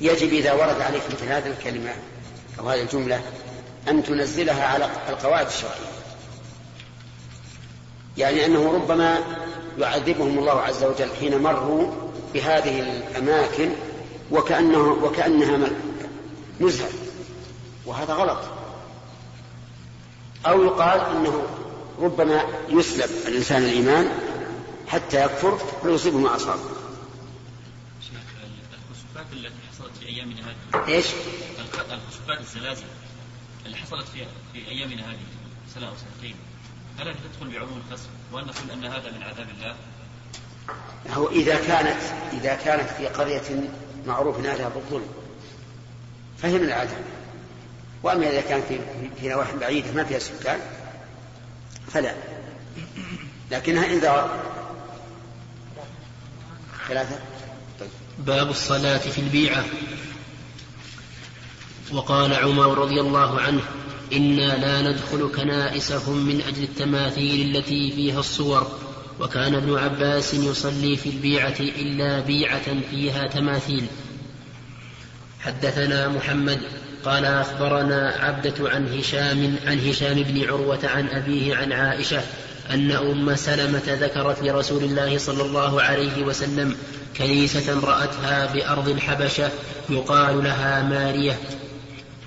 يجب 0.00 0.32
إذا 0.32 0.52
ورد 0.52 0.80
عليك 0.80 1.02
مثل 1.10 1.26
هذه 1.26 1.46
الكلمة 1.46 1.94
أو 2.58 2.68
هذه 2.68 2.82
الجملة 2.82 3.20
أن 3.88 4.04
تنزلها 4.04 4.66
على 4.66 4.90
القواعد 5.08 5.46
الشرعية. 5.46 5.88
يعني 8.16 8.46
أنه 8.46 8.72
ربما 8.72 9.18
يعذبهم 9.78 10.38
الله 10.38 10.60
عز 10.60 10.84
وجل 10.84 11.08
حين 11.20 11.42
مروا 11.42 11.92
بهذه 12.34 12.80
الأماكن 12.80 13.70
وكأنه 14.30 14.98
وكأنها 15.02 15.70
نزهة. 16.60 16.88
وهذا 17.86 18.14
غلط. 18.14 18.38
أو 20.46 20.64
يقال 20.64 21.00
أنه 21.00 21.42
ربما 22.00 22.42
يسلب 22.68 23.10
الإنسان 23.26 23.62
الإيمان 23.62 24.08
حتى 24.88 25.24
يكفر 25.24 25.58
فيصيبه 25.82 26.18
ما 26.18 26.36
أصابه 26.36 26.88
الخسوفات 29.18 29.32
التي 29.32 29.54
حصلت 29.72 29.96
في 30.00 30.06
ايامنا 30.06 30.40
هذه. 30.40 30.88
إيش؟ 30.88 31.06
الخسوفات 31.92 32.40
الزلازل 32.40 32.84
اللي 33.66 33.76
حصلت 33.76 34.08
في 34.08 34.26
في 34.52 34.68
ايامنا 34.68 35.10
هذه 35.10 35.18
سنة 35.74 35.88
أو 35.88 35.92
سنتين. 35.96 36.36
هل 36.98 37.14
تدخل 37.14 37.52
بعموم 37.52 37.82
الخسف؟ 37.86 38.08
وهل 38.32 38.46
نقول 38.46 38.70
أن 38.70 38.84
هذا 38.84 39.10
من 39.10 39.22
عذاب 39.22 39.46
الله؟ 39.58 39.76
هو 41.10 41.28
إذا 41.28 41.56
كانت 41.66 42.02
إذا 42.32 42.54
كانت 42.54 42.90
في 42.90 43.06
قرية 43.06 43.70
معروف 44.06 44.46
أهلها 44.46 44.68
بالظلم 44.68 45.08
فهي 46.38 46.58
من 46.58 46.64
العذاب. 46.64 47.04
وأما 48.02 48.30
إذا 48.30 48.40
كانت 48.40 48.64
في, 48.64 48.78
في 49.20 49.28
نواحي 49.28 49.56
بعيدة 49.56 49.92
ما 49.92 50.04
فيها 50.04 50.18
سكان 50.18 50.60
فلا. 51.88 52.14
لكنها 53.50 53.86
إنذار 53.86 54.57
ثلاثة. 56.88 57.18
باب 58.18 58.50
الصلاة 58.50 58.98
في 58.98 59.20
البيعة 59.20 59.64
وقال 61.92 62.34
عمر 62.34 62.78
رضي 62.78 63.00
الله 63.00 63.40
عنه 63.40 63.62
إنا 64.12 64.56
لا 64.56 64.90
ندخل 64.90 65.30
كنائسهم 65.36 66.16
من 66.26 66.40
أجل 66.48 66.62
التماثيل 66.62 67.56
التي 67.56 67.92
فيها 67.92 68.20
الصور 68.20 68.66
وكان 69.20 69.54
ابن 69.54 69.78
عباس 69.78 70.34
يصلي 70.34 70.96
في 70.96 71.08
البيعة 71.08 71.56
إلا 71.60 72.20
بيعة 72.20 72.80
فيها 72.90 73.26
تماثيل 73.26 73.86
حدثنا 75.40 76.08
محمد 76.08 76.60
قال 77.04 77.24
أخبرنا 77.24 78.16
عبدة 78.18 78.70
عن 78.70 78.98
هشام 78.98 79.56
عن 79.66 79.78
هشام 79.78 80.22
بن 80.22 80.44
عروة 80.44 80.80
عن 80.84 81.08
أبيه 81.08 81.56
عن 81.56 81.72
عائشة 81.72 82.22
أن 82.70 82.92
أم 82.92 83.36
سلمة 83.36 83.82
ذكرت 83.86 84.42
لرسول 84.42 84.84
الله 84.84 85.18
صلى 85.18 85.42
الله 85.42 85.82
عليه 85.82 86.22
وسلم 86.22 86.76
كنيسة 87.16 87.80
رأتها 87.80 88.52
بأرض 88.52 88.88
الحبشة 88.88 89.50
يقال 89.90 90.44
لها 90.44 90.82
مارية. 90.82 91.38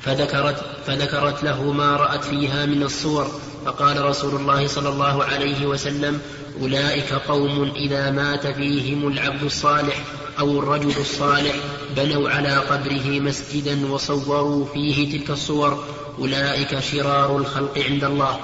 فذكرت, 0.02 0.66
فذكرت 0.88 1.44
له 1.44 1.72
ما 1.72 1.96
رأت 1.96 2.24
فيها 2.24 2.66
من 2.66 2.84
الصور. 2.84 3.32
فقال 3.66 4.06
رسول 4.06 4.36
الله 4.36 4.68
صلى 4.68 4.90
الله 4.90 5.24
عليه 5.24 5.66
وسلم 5.66 6.22
أولئك 6.62 7.14
قوم 7.14 7.72
إذا 7.76 8.12
مات 8.12 8.48
فيهم 8.48 9.08
العبد 9.08 9.44
الصالح 9.44 10.04
أو 10.40 10.60
الرجل 10.60 10.94
الصالح 11.00 11.56
بنوا 11.98 12.30
على 12.30 12.56
قبره 12.56 13.20
مسجدا 13.20 13.92
وصوروا 13.92 14.66
فيه 14.74 15.18
تلك 15.18 15.30
الصور. 15.30 15.84
أولئك 16.20 16.80
شرار 16.80 17.38
الخلق 17.38 17.80
عند 17.90 18.04
الله. 18.04 18.40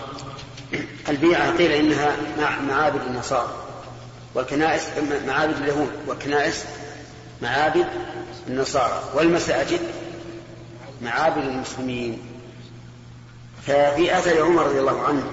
البيعة 1.09 1.57
قيل 1.57 1.71
إنها 1.71 2.15
معابد 2.61 3.01
النصارى 3.01 3.55
والكنائس 4.35 4.87
معابد 5.27 5.57
اليهود 5.57 5.89
والكنائس 6.07 6.65
معابد 7.41 7.87
النصارى. 8.47 9.03
والمساجد 9.13 9.79
معابد 11.01 11.43
المسلمين. 11.43 12.19
ففي 13.67 14.17
أثر 14.17 14.43
عمر 14.43 14.63
رضي 14.63 14.79
الله 14.79 15.01
عنه 15.01 15.23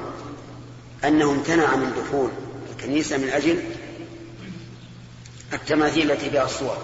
أنه 1.04 1.30
امتنع 1.30 1.76
من 1.76 1.92
دخول 1.92 2.30
الكنيسة 2.70 3.16
من 3.16 3.28
أجل 3.28 3.64
التماثيل 5.52 6.12
التي 6.12 6.30
فيها 6.30 6.44
الصور. 6.44 6.76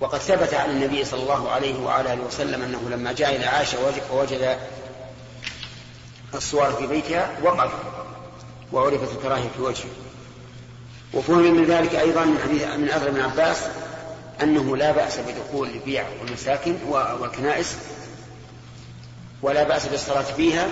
وقد 0.00 0.18
ثبت 0.18 0.54
عن 0.54 0.70
النبي 0.70 1.04
صلى 1.04 1.22
الله 1.22 1.50
عليه 1.50 1.80
وعلى 1.80 2.12
آله 2.12 2.22
وسلم 2.22 2.62
أنه 2.62 2.88
لما 2.90 3.12
جاء 3.12 3.36
إلى 3.36 3.46
عائشة 3.46 3.78
ووجد 4.12 4.58
الصور 6.34 6.72
في 6.72 6.86
بيتها 6.86 7.30
وقف 7.42 7.72
وعرفت 8.72 9.16
الكراهية 9.16 9.48
في 9.56 9.62
وجهه. 9.62 9.90
وفهم 11.14 11.54
من 11.54 11.64
ذلك 11.64 11.94
أيضا 11.94 12.24
من 12.24 12.38
حديث 12.38 12.64
من 12.64 12.88
اثر 12.88 13.08
ابن 13.08 13.20
عباس 13.20 13.58
أنه 14.42 14.76
لا 14.76 14.92
بأس 14.92 15.18
بدخول 15.18 15.68
البيع 15.68 16.04
والمساكن 16.20 16.76
والكنائس 17.20 17.76
ولا 19.42 19.62
بأس 19.62 19.86
بالصلاة 19.86 20.22
فيها 20.22 20.68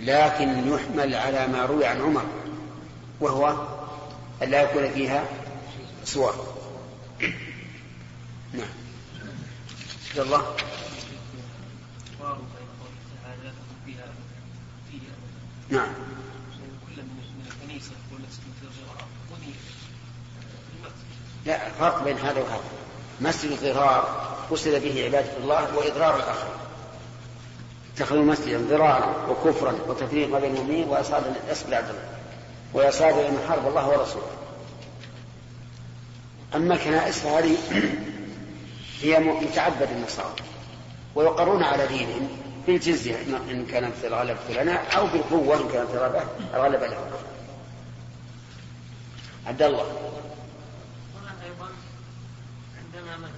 لكن 0.00 0.74
يحمل 0.74 1.14
على 1.14 1.46
ما 1.46 1.66
روي 1.66 1.86
عن 1.86 2.00
عمر 2.00 2.24
وهو 3.20 3.56
أن 4.42 4.50
لا 4.50 4.62
يكون 4.62 4.92
فيها 4.92 5.24
صور. 6.04 6.46
نعم. 8.58 8.68
الله. 10.16 10.56
نعم. 15.72 15.88
لا 21.46 21.58
فرق 21.78 22.04
بين 22.04 22.18
هذا 22.18 22.40
وهذا. 22.40 22.62
مسجد 23.20 23.50
الضرار 23.50 24.32
قصد 24.50 24.70
به 24.70 25.04
عبادة 25.04 25.36
الله 25.36 25.76
وإضرار 25.76 26.16
الآخر 26.16 26.48
اتخذوا 27.94 28.24
مسجدا 28.24 28.58
ضرارا 28.58 29.26
وكفرا 29.28 29.78
وتفريقا 29.88 30.40
بين 30.40 30.56
المؤمنين 30.56 30.88
وإصابة 30.88 31.26
بالعدل 31.64 31.94
ويصاب 32.74 33.18
إلى 33.18 33.30
من 33.30 33.66
الله 33.68 33.88
ورسوله. 33.88 34.30
أما 36.54 36.74
الكنائس 36.74 37.18
فهذه 37.18 37.56
هي 39.02 39.18
متعبد 39.18 39.88
النصارى 39.96 40.34
ويقرون 41.14 41.62
على 41.62 41.86
دينهم. 41.86 42.41
بالجزية 42.66 43.16
إن 43.50 43.66
كانت 43.66 44.04
الغلبة 44.04 44.62
لنا 44.62 44.88
أو 44.96 45.06
بالقوة 45.06 45.56
إن 45.56 45.68
كانت 45.72 45.90
الغلبة 46.54 46.86
لهم 46.86 47.10
عبد 49.46 49.62
الله. 49.62 49.82
هنا 49.82 51.34
أيضا 51.44 51.68
عندنا 52.78 53.28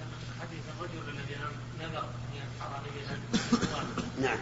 حديث 0.41 0.63
الرجل 0.77 1.09
الذي 1.09 1.35
نذر 1.79 1.99
أن 1.99 2.35
ينحر 2.35 2.75
نعم. 4.21 4.37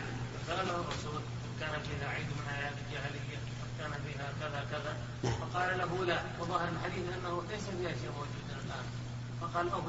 فسأله 0.48 0.76
الرسول 0.76 1.22
كان 1.60 1.70
فيها 1.70 2.10
عيد 2.10 2.26
من 2.26 2.46
أعياد 2.54 2.74
الجاهلية 2.88 3.40
كان 3.80 3.92
فيها 4.06 4.28
كذا 4.42 4.66
كذا. 4.72 4.98
نعم. 5.24 5.34
فقال 5.34 5.78
له 5.78 6.06
لا. 6.06 6.22
وظاهر 6.40 6.70
الحديث 6.70 7.06
أنه 7.18 7.44
ليس 7.52 7.64
فيها 7.64 7.92
شيء 8.02 8.12
موجود 8.18 8.48
الآن. 8.50 8.86
فقال 9.42 9.70
أو 9.70 9.82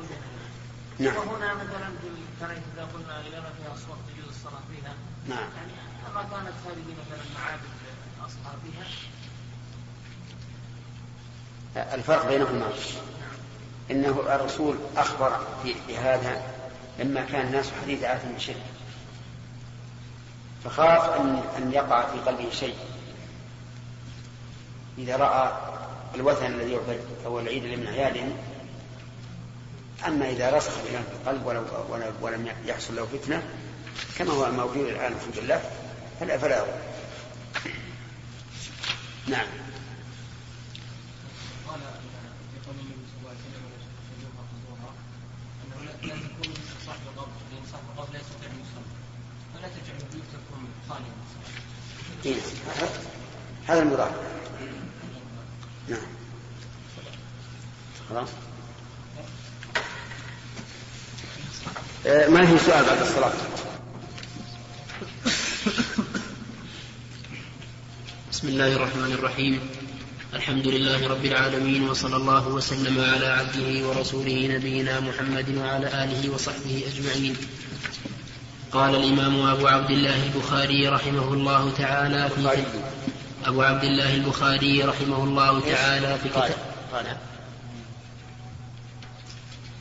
نعم. 0.98 1.16
وهنا 1.16 1.54
مثلا 1.54 1.88
في 2.00 2.09
الكنائس 2.09 2.62
إذا 2.74 2.88
قلنا 2.94 3.20
إذا 3.20 3.40
ما 3.40 3.50
فيها 3.50 3.76
صور 3.87 3.96
تجوز 4.09 4.28
الصلاة 4.28 4.61
فيها 4.70 4.94
نعم. 5.28 5.48
يعني 5.57 5.72
أما 6.11 6.22
كانت 6.22 6.54
هذه 6.66 6.94
مثلا 7.00 7.24
معابد 7.35 7.74
أصحابها 8.26 8.85
الفرق 11.94 12.28
بينهما. 12.28 12.68
إنه 13.90 14.35
الرسول 14.35 14.76
أخبر 14.96 15.38
بهذا 15.88 16.42
لما 16.98 17.24
كان 17.24 17.46
الناس 17.46 17.70
حديث 17.83 18.04
عهد 18.04 18.33
بالشرك 18.33 18.62
فخاف 20.64 21.20
أن 21.20 21.42
أن 21.59 21.72
يقع 21.72 22.07
في 22.07 22.18
قلبه 22.18 22.50
شيء. 22.50 22.76
إذا 24.98 25.16
رأى 25.16 25.52
الوثن 26.14 26.46
الذي 26.46 26.72
يعبد 26.72 27.00
أو 27.26 27.40
العيد 27.40 27.64
اللي 27.64 27.76
من 27.76 27.87
اعيادهم 27.87 28.37
أما 30.07 30.30
إذا 30.30 30.50
رسخ 30.50 30.70
في 30.70 30.96
القلب 30.96 31.46
ولو 31.46 31.64
ولم 32.20 32.48
يحصل 32.66 32.96
له 32.96 33.07
فتنة 33.07 33.42
كما 34.18 34.33
هو 34.33 34.50
موجود 34.52 34.87
الآن 34.87 35.12
الحمد 35.12 35.38
لله 35.38 35.62
فلا 36.20 36.38
فلا 36.38 36.59
يضر. 36.59 36.78
نعم. 39.26 39.46
قال 41.68 41.80
لا 41.80 41.87
تكون 46.02 46.54
صاحب 46.87 46.98
لأن 47.52 47.62
صاحب 47.72 47.85
لا 48.12 48.20
يستطيع 48.20 48.50
ان 48.50 48.64
فلا 49.54 49.68
خاليه 50.88 51.14
إيه. 52.24 52.40
هذا 53.66 53.83
المراد 53.83 54.12
نعم. 55.88 55.98
خلاص؟ 58.09 58.28
ما 62.05 62.47
في 62.47 62.59
سؤال 62.59 62.85
بعد 62.85 63.01
الصلاة؟ 63.01 63.33
بسم 68.33 68.49
الله 68.49 68.73
الرحمن 68.73 69.12
الرحيم. 69.12 69.61
الحمد 70.35 70.67
لله 70.67 71.09
رب 71.09 71.25
العالمين 71.25 71.88
وصلى 71.88 72.17
الله 72.17 72.49
وسلم 72.49 73.01
على 73.01 73.27
عبده 73.27 73.88
ورسوله 73.88 74.49
نبينا 74.57 75.01
محمد 75.01 75.57
وعلى 75.57 75.87
آله 76.05 76.31
وصحبه 76.31 76.85
أجمعين. 76.93 77.37
قال 78.73 78.95
الإمام 78.95 79.47
أبو 79.47 79.67
عبد 79.67 79.90
الله 79.90 80.23
البخاري 80.23 80.88
رحمه 80.88 81.33
الله 81.33 81.73
تعالى 81.79 82.31
في. 82.31 82.64
أبو 83.45 83.62
عبد 83.62 83.85
الله 83.85 84.14
البخاري 84.14 84.83
رحمه 84.83 85.25
الله 85.25 85.61
تعالى 85.61 86.19
في 86.23 86.29
كتاب 86.29 86.57
قال 86.93 87.17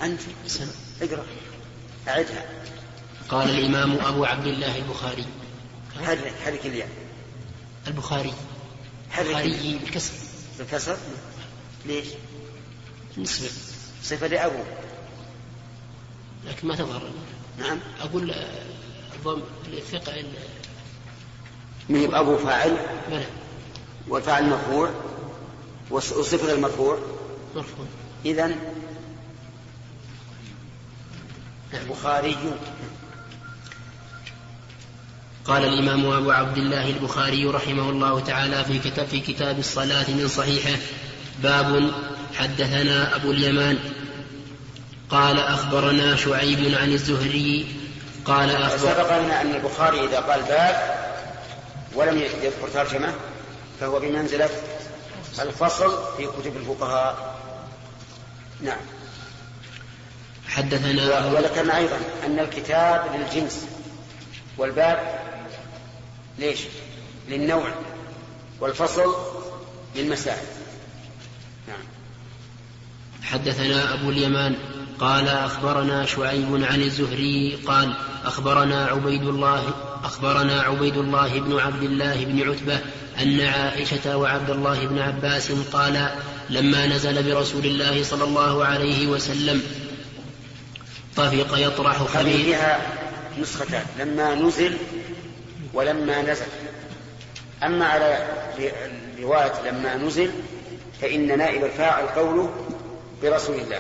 أنت. 0.02 0.22
اقرأ. 1.02 1.26
أعدها. 2.08 2.46
قال 3.30 3.50
الإمام 3.50 3.92
أبو 4.06 4.26
عبد 4.26 4.48
الله 4.48 4.78
البخاري. 4.78 5.26
حرك 6.06 6.34
حرك 6.46 6.66
الياء 6.66 6.90
البخاري. 7.88 8.34
البخاري 9.20 9.80
بالكسر. 9.84 10.14
بالكسر؟ 10.60 10.98
ليش؟ 11.86 12.08
نسبة 13.18 13.50
صفة 14.04 14.28
لأبو. 14.28 14.64
لكن 16.48 16.68
ما 16.68 16.76
تظهر. 16.76 17.12
نعم. 17.60 17.80
أقول 18.02 18.32
آه، 18.32 18.64
الضم 19.16 19.42
الثقة 19.74 20.20
ال- 20.20 20.34
من 21.90 22.14
أبو 22.16 22.38
فاعل. 22.38 22.78
بلى. 23.12 23.26
والفاعل 24.08 24.50
مرفوع. 24.50 24.90
وص- 25.90 26.12
وصفة 26.12 26.54
المرفوع. 26.54 26.98
مرفوع. 27.56 27.86
إذا 28.26 28.56
نعم. 31.74 31.88
بخاري 31.90 32.38
قال 35.46 35.66
الإمام 35.66 36.06
أبو 36.06 36.32
عبد 36.32 36.58
الله 36.58 36.90
البخاري 36.90 37.46
رحمه 37.46 37.90
الله 37.90 38.20
تعالى 38.20 38.64
في 38.64 38.80
كتاب 38.80 39.08
في 39.08 39.20
كتاب 39.20 39.60
الصلاة 39.60 40.10
من 40.10 40.28
صحيحه 40.28 40.80
باب 41.44 41.92
حدثنا 42.36 43.16
أبو 43.16 43.32
اليمان. 43.32 43.80
قال 45.10 45.40
أخبرنا 45.40 46.16
شعيب 46.16 46.76
عن 46.76 46.92
الزهري. 46.92 47.76
قال 48.26 48.50
أخبر 48.50 48.78
سبق 48.78 49.20
لنا 49.20 49.42
أن 49.42 49.56
البخاري 49.56 50.06
إذا 50.06 50.20
قال 50.20 50.42
باب 50.42 50.76
ولم 51.96 52.18
يذكر 52.18 52.68
ترجمة 52.74 53.14
فهو 53.80 54.00
بمنزلة 54.00 54.50
الفصل 55.40 56.18
في 56.18 56.26
كتب 56.26 56.58
الفقهاء. 56.58 57.36
نعم. 58.62 58.80
حدثنا 60.48 61.26
وذكرنا 61.26 61.78
أيضا 61.78 62.00
أن 62.26 62.40
الكتاب 62.40 63.06
للجنس 63.16 63.66
والباب 64.58 65.20
ليش؟ 66.40 66.60
للنوع 67.30 67.74
والفصل 68.60 69.16
للمسائل 69.96 70.48
نعم 71.68 71.84
حدثنا 73.24 73.94
أبو 73.94 74.10
اليمان 74.10 74.56
قال 75.00 75.28
أخبرنا 75.28 76.06
شعيب 76.06 76.64
عن 76.64 76.82
الزهري 76.82 77.56
قال 77.68 77.94
أخبرنا 78.26 78.86
عبيد 78.86 79.22
الله 79.22 79.74
أخبرنا 80.04 80.62
عبيد 80.62 80.98
الله 80.98 81.40
بن 81.40 81.60
عبد 81.60 81.84
الله 81.84 82.26
بن 82.26 82.50
عتبة 82.50 82.80
أن 83.22 83.42
عائشة 83.42 84.18
وعبد 84.18 84.50
الله 84.50 84.88
بن 84.88 85.00
عباس 85.00 85.52
قال 85.52 86.10
لما 86.50 86.88
نزل 86.88 87.24
برسول 87.24 87.66
الله 87.66 88.04
صلى 88.04 88.24
الله 88.24 88.66
عليه 88.66 89.08
وسلم 89.08 89.62
طفق 91.18 91.58
يطرح 91.58 91.98
خبيث 91.98 92.36
فيها 92.36 92.82
نسختان 93.40 93.86
لما 94.00 94.36
نزل 94.36 94.78
ولما 95.74 96.22
نزل. 96.22 96.46
أما 97.64 97.86
على 97.88 98.28
رواية 99.22 99.62
لما 99.72 99.96
نزل 99.96 100.32
فإن 101.02 101.38
نائب 101.38 101.64
الفاعل 101.66 102.08
قوله 102.08 102.50
برسول 103.24 103.56
الله. 103.56 103.80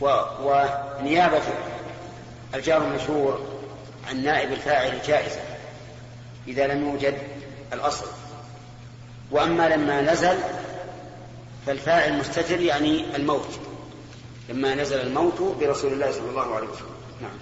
و- 0.00 0.24
ونيابة 1.00 1.40
الجار 2.54 2.82
المشهور 2.84 3.46
عن 4.08 4.24
نائب 4.24 4.52
الفاعل 4.52 4.98
جائزة 5.06 5.40
إذا 6.48 6.66
لم 6.66 6.88
يوجد 6.88 7.18
الأصل. 7.72 8.06
وأما 9.30 9.68
لما 9.68 10.00
نزل 10.00 10.38
فالفاعل 11.66 12.18
مستتر 12.18 12.60
يعني 12.60 13.16
الموت. 13.16 13.58
لما 14.48 14.74
نزل 14.74 15.00
الموت 15.00 15.56
برسول 15.60 15.92
الله 15.92 16.12
صلى 16.12 16.30
الله 16.30 16.54
عليه 16.54 16.68
وسلم. 16.68 16.86
نعم. 17.22 17.38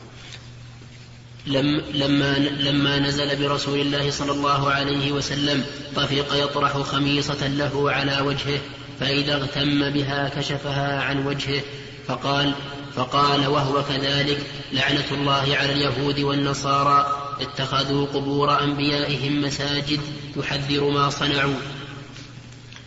لم 1.46 1.82
لما 1.94 2.38
لما 2.38 2.98
نزل 2.98 3.36
برسول 3.36 3.80
الله 3.80 4.10
صلى 4.10 4.32
الله 4.32 4.70
عليه 4.70 5.12
وسلم 5.12 5.64
طفق 5.96 6.34
يطرح 6.34 6.76
خميصة 6.76 7.48
له 7.48 7.90
على 7.92 8.20
وجهه 8.20 8.60
فإذا 9.00 9.34
اغتم 9.34 9.90
بها 9.90 10.28
كشفها 10.28 11.02
عن 11.02 11.26
وجهه 11.26 11.62
فقال 12.06 12.54
فقال 12.94 13.46
وهو 13.46 13.82
كذلك 13.82 14.38
لعنة 14.72 15.04
الله 15.10 15.56
على 15.56 15.72
اليهود 15.72 16.20
والنصارى 16.20 17.26
اتخذوا 17.40 18.06
قبور 18.06 18.62
أنبيائهم 18.62 19.42
مساجد 19.42 20.00
يحذر 20.36 20.90
ما 20.90 21.10
صنعوا. 21.10 21.60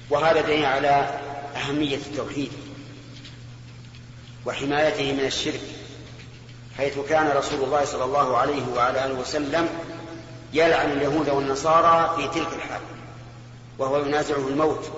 وهذا 0.10 0.42
دليل 0.42 0.66
على 0.66 1.20
أهمية 1.56 1.98
التوحيد. 1.98 2.52
وحمايته 4.46 5.14
من 5.14 5.26
الشرك 5.26 5.62
حيث 6.78 7.00
كان 7.10 7.38
رسول 7.38 7.64
الله 7.64 7.86
صلى 7.86 8.04
الله 8.04 8.38
عليه 8.38 8.64
وعلى 8.76 9.06
آله 9.06 9.14
وسلم 9.14 9.70
يلعن 10.54 10.92
اليهود 10.92 11.30
والنصارى 11.30 12.16
في 12.18 12.40
تلك 12.40 12.54
الحال 12.54 12.82
وهو 13.80 14.06
ينازعه 14.06 14.48
الموت. 14.48 14.92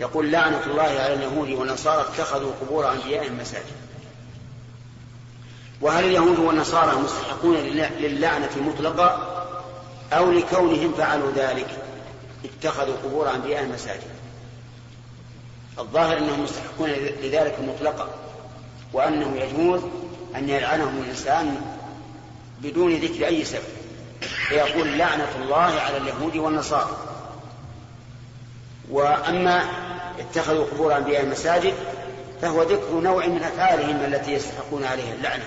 يقول 0.00 0.32
لعنة 0.32 0.62
الله 0.66 0.82
على 0.82 1.14
اليهود 1.14 1.50
والنصارى 1.50 2.00
اتخذوا 2.00 2.52
قبور 2.60 2.92
أنبيائهم 2.92 3.38
مساجد. 3.38 3.64
وهل 5.80 6.04
اليهود 6.04 6.38
والنصارى 6.38 6.96
مستحقون 6.96 7.56
للعنة 8.00 8.50
مطلقة 8.56 9.36
أو 10.12 10.30
لكونهم 10.30 10.94
فعلوا 10.94 11.32
ذلك 11.32 11.68
اتخذوا 12.44 12.96
قبور 13.04 13.34
أنبيائهم 13.34 13.72
مساجد. 13.72 14.10
الظاهر 15.78 16.18
أنهم 16.18 16.44
مستحقون 16.44 16.90
لذلك 17.22 17.58
مطلقا 17.60 18.08
وأنه 18.92 19.36
يجوز 19.36 19.80
أن 20.36 20.48
يلعنهم 20.48 21.02
الإنسان 21.02 21.60
بدون 22.62 22.94
ذكر 22.94 23.26
أي 23.26 23.44
سبب. 23.44 23.62
فيقول 24.20 24.98
لعنة 24.98 25.28
الله 25.42 25.80
على 25.80 25.96
اليهود 25.96 26.36
والنصارى. 26.36 26.96
وأما 28.90 29.64
اتخذوا 30.18 30.64
قبور 30.64 30.96
أنبياء 30.96 31.26
مساجد 31.26 31.74
فهو 32.42 32.62
ذكر 32.62 33.00
نوع 33.00 33.26
من 33.26 33.42
أفعالهم 33.42 33.96
التي 34.04 34.32
يستحقون 34.32 34.84
عليها 34.84 35.14
اللعنة. 35.14 35.44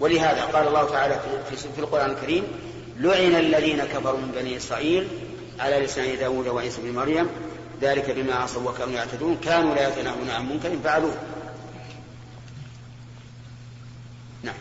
ولهذا 0.00 0.44
قال 0.44 0.68
الله 0.68 0.90
تعالى 0.90 1.20
في, 1.50 1.56
في 1.56 1.78
القرآن 1.78 2.10
الكريم 2.10 2.44
لعن 3.00 3.34
الذين 3.34 3.84
كفروا 3.84 4.18
من 4.18 4.32
بني 4.36 4.56
إسرائيل 4.56 5.08
على 5.60 5.78
لسان 5.78 6.18
داود 6.18 6.48
وعيسى 6.48 6.82
بن 6.82 6.94
مريم 6.94 7.28
ذلك 7.82 8.10
بما 8.10 8.34
عصوا 8.34 8.70
وكانوا 8.70 8.94
يعتدون 8.94 9.36
كانوا 9.36 9.74
لا 9.74 9.88
يتناهون 9.88 10.30
عن 10.30 10.48
منكر 10.48 10.78
فعلوه. 10.84 11.14
نعم. 14.42 14.54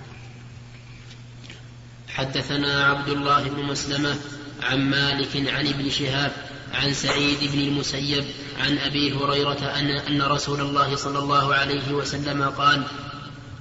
حدثنا 2.08 2.86
عبد 2.86 3.10
الله 3.10 3.44
بن 3.44 3.64
مسلمة 3.64 4.18
عن 4.64 4.90
مالك 4.90 5.36
عن 5.36 5.68
ابن 5.68 5.90
شهاب 5.90 6.32
عن 6.74 6.94
سعيد 6.94 7.52
بن 7.52 7.60
المسيب 7.60 8.26
عن 8.60 8.78
أبي 8.78 9.14
هريرة 9.14 9.66
ان 9.80 9.90
أن 9.90 10.22
رسول 10.22 10.62
الله 10.62 10.96
صلى 10.96 11.20
الله 11.20 11.56
عليه 11.56 11.92
وسلم 11.92 12.44
قال 12.44 12.84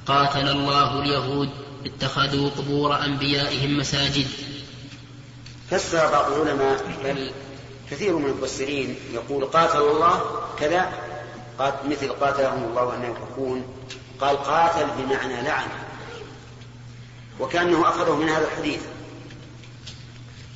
قاتل 0.07 0.49
الله 0.49 1.03
اليهود 1.03 1.51
اتخذوا 1.87 2.51
قبور 2.51 3.05
أنبيائهم 3.05 3.79
مساجد. 3.79 4.27
فسر 5.71 6.11
بعض 6.11 6.33
العلماء 6.33 7.01
بل 7.05 7.31
كثير 7.91 8.17
من 8.17 8.27
المفسرين 8.27 8.97
يقول 9.13 9.45
قاتل 9.45 9.79
الله 9.79 10.43
كذا 10.59 10.93
مثل 11.61 12.13
قاتلهم 12.13 12.65
الله 12.65 12.95
ان 12.95 13.15
يكون 13.33 13.67
قال 14.21 14.37
قاتل 14.37 14.87
بمعنى 14.99 15.43
لعن 15.43 15.69
وكأنه 17.41 17.89
أخذه 17.89 18.17
من 18.17 18.29
هذا 18.29 18.45
الحديث 18.45 18.81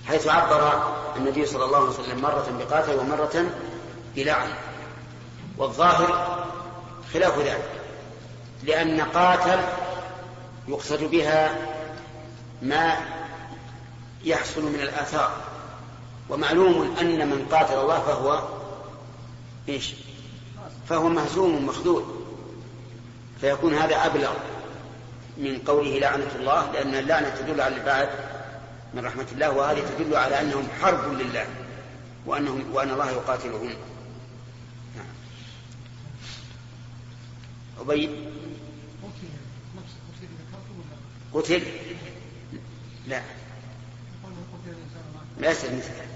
حيث 0.09 0.29
عبر 0.29 0.93
النبي 1.17 1.47
صلى 1.47 1.65
الله 1.65 1.77
عليه 1.77 1.89
وسلم 1.89 2.21
مرة 2.21 2.47
بقاتل 2.59 2.99
ومرة 2.99 3.45
بلعن 4.17 4.49
والظاهر 5.59 6.45
خلاف 7.15 7.39
ذلك 7.39 7.71
لأن 8.63 9.01
قاتل 9.01 9.61
يقصد 10.69 11.05
بها 11.05 11.57
ما 12.63 12.97
يحصل 14.25 14.63
من 14.63 14.81
الآثار. 14.81 15.52
ومعلوم 16.29 16.97
أن 17.01 17.31
من 17.31 17.47
قاتل 17.51 17.75
الله 17.75 18.01
فهو 18.01 18.49
إيش؟ 19.69 19.95
فهو 20.89 21.09
مهزوم 21.09 21.67
مخذول. 21.67 22.05
فيكون 23.41 23.75
هذا 23.75 24.07
أبلغ 24.07 24.33
من 25.37 25.59
قوله 25.59 25.99
لعنة 25.99 26.31
الله 26.37 26.73
لأن 26.73 26.95
اللعنة 26.95 27.29
تدل 27.29 27.61
على 27.61 27.77
البعد 27.77 28.09
من 28.95 29.05
رحمة 29.07 29.27
الله 29.33 29.51
وهذه 29.51 29.85
تدل 29.99 30.17
على 30.17 30.41
أنهم 30.41 30.69
حرب 30.81 31.13
لله 31.13 31.47
وأنهم 32.27 32.65
وأن 32.73 32.91
الله 32.91 33.11
يقاتلهم. 33.11 33.75
نعم. 34.97 35.07
أبي؟ 37.81 38.11
قتل؟ 41.33 41.63
لا. 43.09 43.23
لا 45.39 45.51
يسأل 45.51 45.77
مثله. 45.77 46.12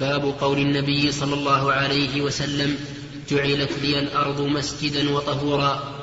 باب 0.00 0.34
قول 0.40 0.58
النبي 0.58 1.12
صلى 1.12 1.34
الله 1.34 1.72
عليه 1.72 2.20
وسلم 2.20 2.76
جعلت 3.30 3.72
لي 3.82 3.98
الأرض 3.98 4.40
مسجدا 4.40 5.10
وطهورا. 5.10 5.94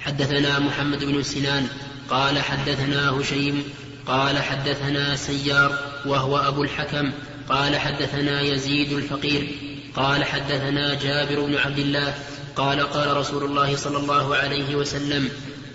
حدثنا 0.00 0.58
محمد 0.58 1.04
بن 1.04 1.22
سنان 1.22 1.68
قال 2.10 2.38
حدثنا 2.38 3.10
هشيم 3.10 3.64
قال 4.06 4.38
حدثنا 4.38 5.16
سيار 5.16 5.78
وهو 6.06 6.38
أبو 6.38 6.62
الحكم 6.62 7.12
قال 7.48 7.76
حدثنا 7.76 8.40
يزيد 8.40 8.92
الفقير 8.92 9.58
قال 9.96 10.24
حدثنا 10.24 10.94
جابر 10.94 11.46
بن 11.46 11.56
عبد 11.56 11.78
الله 11.78 12.14
قال 12.56 12.80
قال 12.80 13.16
رسول 13.16 13.44
الله 13.44 13.76
صلى 13.76 13.96
الله 13.98 14.36
عليه 14.36 14.76
وسلم 14.76 15.28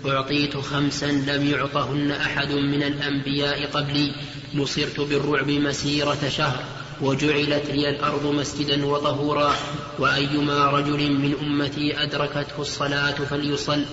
أعطيت 0.06 0.56
خمسا 0.56 1.06
لم 1.06 1.50
يعطهن 1.50 2.10
أحد 2.10 2.52
من 2.52 2.82
الأنبياء 2.82 3.66
قبلي. 3.66 4.14
نصرت 4.54 5.00
بالرعب 5.00 5.50
مسيرة 5.50 6.28
شهر 6.28 6.64
وجعلت 7.00 7.70
لي 7.70 7.88
الأرض 7.88 8.26
مسجدا 8.26 8.86
وطهورا. 8.86 9.54
وأيما 9.98 10.66
رجل 10.70 11.12
من 11.12 11.34
أمتي 11.42 12.02
أدركته 12.02 12.60
الصلاة 12.60 13.14
فليصل. 13.14 13.84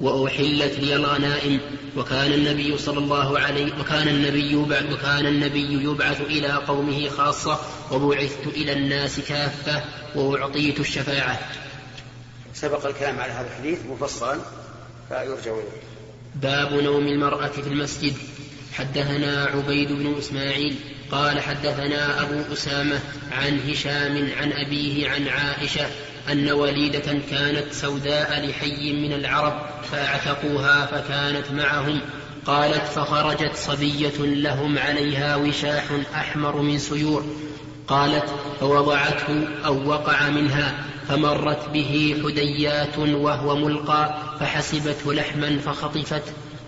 وأحلت 0.00 0.78
لي 0.78 0.96
الغنائم. 0.96 1.60
وكان 1.96 2.32
النبي 2.32 2.78
صلى 2.78 2.98
الله 2.98 3.38
عليه 3.38 3.72
وكان 3.80 4.08
النبي 4.08 4.56
وكان 4.56 5.26
النبي 5.26 5.84
يبعث 5.84 6.20
إلى 6.20 6.48
قومه 6.48 7.08
خاصة. 7.08 7.60
وبعثت 7.92 8.46
إلى 8.46 8.72
الناس 8.72 9.20
كافة 9.20 9.84
وأعطيت 10.14 10.80
الشفاعة. 10.80 11.40
سبق 12.54 12.86
الكلام 12.86 13.18
على 13.18 13.32
هذا 13.32 13.46
الحديث 13.46 13.78
مفصلا. 13.86 14.40
فيرجع 15.08 15.52
إليه. 15.52 15.82
باب 16.34 16.72
نوم 16.72 17.06
المرأة 17.06 17.48
في 17.48 17.66
المسجد. 17.66 18.14
حدثنا 18.72 19.44
عبيد 19.44 19.92
بن 19.92 20.18
إسماعيل 20.18 20.76
قال 21.10 21.40
حدثنا 21.40 22.22
أبو 22.22 22.52
أسامة 22.52 23.00
عن 23.32 23.60
هشام 23.70 24.28
عن 24.38 24.52
أبيه 24.52 25.10
عن 25.10 25.28
عائشة 25.28 25.86
أن 26.32 26.50
وليدة 26.50 27.18
كانت 27.30 27.72
سوداء 27.72 28.46
لحي 28.46 28.92
من 28.92 29.12
العرب 29.12 29.66
فاعتقوها 29.92 30.86
فكانت 30.86 31.50
معهم. 31.50 32.00
قالت 32.46 32.84
فخرجت 32.84 33.56
صبية 33.56 34.18
لهم 34.18 34.78
عليها 34.78 35.36
وشاح 35.36 35.84
أحمر 36.14 36.62
من 36.62 36.78
سيور. 36.78 37.24
قالت 37.88 38.24
فوضعته 38.60 39.48
أو 39.66 39.88
وقع 39.88 40.28
منها 40.28 40.74
فمرت 41.08 41.68
به 41.68 42.22
حديات 42.24 42.98
وهو 42.98 43.56
ملقى 43.56 44.14
فحسبته 44.40 45.14
لحما 45.14 45.58
فخطفت 45.58 46.22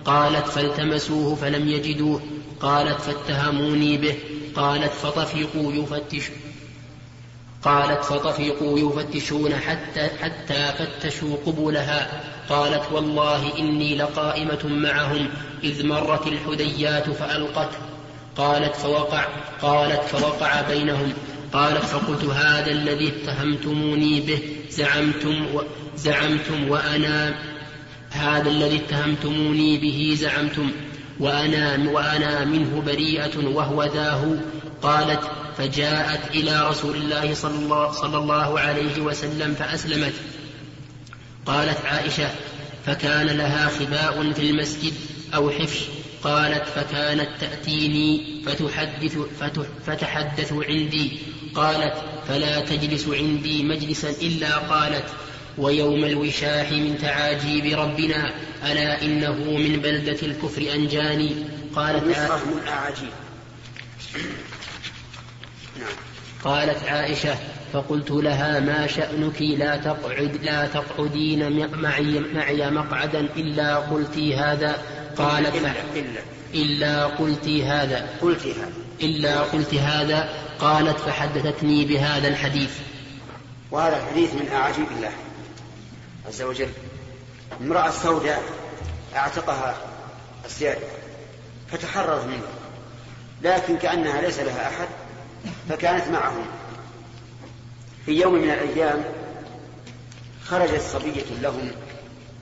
قالت 0.04 0.48
فالتمسوه 0.48 1.35
فلم 1.35 1.68
يجدوه 1.68 2.20
قالت 2.61 3.00
فاتهموني 3.00 3.96
به 3.98 4.14
قالت 4.57 4.92
فطفقوا 4.92 5.72
يفتش 5.72 6.31
قالت 7.62 8.04
فطفقوا 8.04 8.78
يفتشون 8.78 9.54
حتى 9.54 10.09
حتى 10.20 10.72
فتشوا 10.78 11.37
قبولها 11.46 12.22
قالت 12.48 12.83
والله 12.92 13.59
إني 13.59 13.96
لقائمة 13.96 14.66
معهم 14.66 15.28
إذ 15.64 15.87
مرت 15.87 16.26
الحديات 16.26 17.11
فألقته. 17.11 17.78
قالت 18.38 18.77
فوقع 18.77 19.24
قالت 19.62 20.03
فوقع 20.03 20.61
بينهم. 20.61 21.12
قالت 21.53 21.85
فقلت 21.85 22.24
هذا 22.24 22.70
الذي 22.70 23.09
اتهمتموني 23.09 24.20
به 24.20 24.38
زعمتم 24.70 25.55
و 25.55 25.62
زعمتم 25.96 26.68
وأنا 26.68 27.35
هذا 28.11 28.51
الذي 28.51 28.77
اتهمتموني 28.77 29.79
به 29.79 30.16
زعمتم 30.18 30.70
وأنا 31.20 31.90
وأنا 31.90 32.44
منه 32.44 32.83
بريئة 32.87 33.46
وهو 33.46 33.85
ذاه. 33.85 34.37
قالت 34.83 35.20
فجاءت 35.59 36.31
إلى 36.35 36.68
رسول 36.68 36.96
الله 36.96 37.35
صلى 37.35 37.59
الله, 37.59 37.92
صلى 37.92 38.18
الله 38.18 38.61
عليه 38.61 39.01
وسلم 39.01 39.55
فأسلمت. 39.55 40.14
قالت 41.46 41.85
عائشة 41.85 42.31
فكان 42.87 43.27
لها 43.27 43.68
خباء 43.68 44.33
في 44.33 44.51
المسجد 44.51 44.92
أو 45.35 45.51
حفش 45.51 45.97
قالت 46.22 46.64
فكانت 46.64 47.28
تأتيني 47.40 48.42
فتحدث 48.46 49.18
فتحدث 49.87 50.52
عندي. 50.52 51.18
قالت 51.54 51.94
فلا 52.28 52.61
تجلس 52.61 53.09
عندي 53.09 53.62
مجلسا 53.62 54.11
إلا 54.11 54.57
قالت 54.57 55.04
ويوم 55.59 56.04
الوشاح 56.04 56.72
من 56.72 56.98
تعاجيب 56.98 57.78
ربنا 57.78 58.33
ألا 58.64 59.02
إنه 59.02 59.35
من 59.35 59.81
بلدة 59.81 60.18
الكفر 60.22 60.74
أنجاني؟ 60.74 61.31
قالت 61.76 62.18
أعاجيب 62.68 63.09
نعم. 65.78 65.88
قالت 66.44 66.85
عائشة 66.85 67.35
فقلت 67.72 68.11
لها 68.11 68.61
ما 68.61 68.87
شأنك 68.87 69.42
لا 69.42 69.76
تقعد 69.76 70.38
لا 70.42 70.66
تقعدين 70.66 71.70
معي 71.83 72.20
معي 72.20 72.70
مقعدا 72.70 73.20
إلا 73.20 73.76
قلت 73.76 74.18
هذا. 74.18 74.76
قالت 75.18 75.54
إلا, 75.96 76.20
إلا, 76.54 77.07
قلت 77.07 77.48
هذا. 77.48 78.09
قلت 78.22 78.46
هذا. 78.46 78.72
إلا 79.00 79.40
قلت 79.40 79.74
هذا. 79.74 80.28
قالت 80.61 81.00
فحدثتني 81.00 81.85
بهذا 81.85 82.28
الحديث. 82.28 82.70
وهذا 83.70 83.96
الحديث 83.96 84.35
من 84.35 84.48
أعاجيب 84.52 84.87
الله 84.96 85.12
عز 86.28 86.42
وجل. 86.42 86.68
امرأة 87.61 87.90
سوداء 87.90 88.42
أعتقها 89.16 89.76
السيادة 90.44 90.87
فتحررت 91.72 92.24
منه 92.24 92.42
لكن 93.42 93.76
كأنها 93.76 94.20
ليس 94.20 94.38
لها 94.38 94.68
أحد 94.68 94.88
فكانت 95.68 96.09
معهم 96.09 96.46
في 98.07 98.20
يوم 98.20 98.35
من 98.35 98.50
الأيام 98.50 99.04
خرجت 100.44 100.81
صبية 100.81 101.40
لهم 101.42 101.70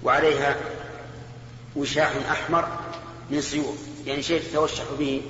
وعليها 0.04 0.56
وشاح 1.76 2.12
أحمر 2.30 2.68
من 3.30 3.40
سيوف 3.40 3.78
يعني 4.06 4.22
شيء 4.22 4.42
تتوشح 4.42 4.84
به 4.98 5.22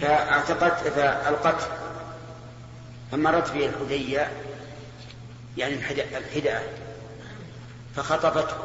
فاعتقت 0.00 0.88
فألقته 0.88 1.66
فمرت 3.12 3.52
به 3.52 3.66
الحدية 3.66 4.32
يعني 5.56 5.74
الحدأة 6.18 6.62
فخطفته 7.96 8.56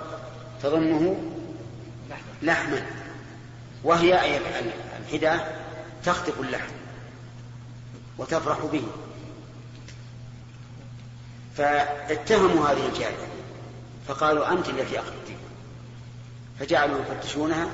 تظنه 0.64 1.24
لحما 2.42 2.86
وهي 3.84 4.38
الحدأة 5.00 5.40
تخطف 6.06 6.40
اللحم 6.40 6.74
وتفرح 8.18 8.60
به. 8.72 8.84
فاتهموا 11.58 12.68
هذه 12.68 12.88
الجارية 12.88 13.28
فقالوا 14.08 14.52
أنت 14.52 14.70
التي 14.70 15.00
أخذتك 15.00 15.43
فجعلوا 16.60 17.00
يفتشونها 17.02 17.68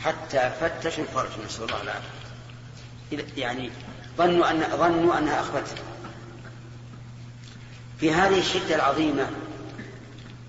حتى 0.00 0.50
فتشوا 0.60 1.04
الفرج 1.04 1.28
نسأل 1.46 1.64
الله 1.64 1.82
العافية. 1.82 3.40
يعني 3.42 3.70
ظنوا 4.18 4.50
أن 4.50 4.64
ظنوا 4.76 5.18
أنها 5.18 5.40
أخذتها 5.40 5.84
في 8.00 8.12
هذه 8.12 8.38
الشدة 8.38 8.74
العظيمة 8.74 9.30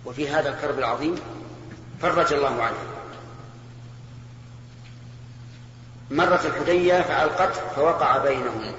وفي 0.05 0.29
هذا 0.29 0.49
الكرب 0.49 0.79
العظيم 0.79 1.15
فرج 2.01 2.33
الله 2.33 2.63
عنه 2.63 2.77
مرت 6.11 6.45
الحدية 6.45 7.01
فألقته 7.01 7.67
فوقع 7.75 8.17
بينهم. 8.17 8.73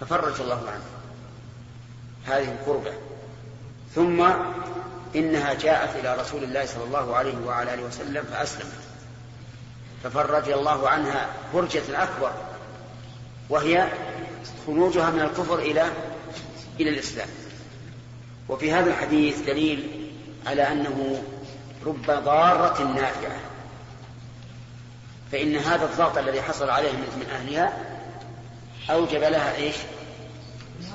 ففرج 0.00 0.40
الله 0.40 0.70
عنه 0.70 0.84
هذه 2.26 2.52
القربة. 2.52 2.92
ثم 3.94 4.30
إنها 5.16 5.52
جاءت 5.52 5.96
إلى 5.96 6.16
رسول 6.16 6.44
الله 6.44 6.66
صلى 6.66 6.84
الله 6.84 7.16
عليه 7.16 7.34
وعلى 7.46 7.74
آله 7.74 7.82
وسلم 7.82 8.24
فأسلمت. 8.24 8.72
ففرج 10.04 10.50
الله 10.50 10.88
عنها 10.88 11.28
فرجة 11.52 12.02
أكبر 12.02 12.32
وهي 13.50 13.88
خروجها 14.66 15.10
من 15.10 15.20
الكفر 15.20 15.58
إلى 15.58 15.90
إلى 16.80 16.90
الإسلام. 16.90 17.28
وفي 18.48 18.72
هذا 18.72 18.90
الحديث 18.90 19.38
دليل 19.38 20.10
على 20.46 20.62
أنه 20.62 21.22
رب 21.86 22.06
ضارة 22.06 22.82
نافعة. 22.82 23.36
فإن 25.32 25.56
هذا 25.56 25.84
الضغط 25.84 26.18
الذي 26.18 26.42
حصل 26.42 26.70
عليه 26.70 26.92
من 26.92 27.26
أهلها 27.32 27.72
أوجب 28.90 29.20
لها 29.20 29.56
إيش؟ 29.56 29.76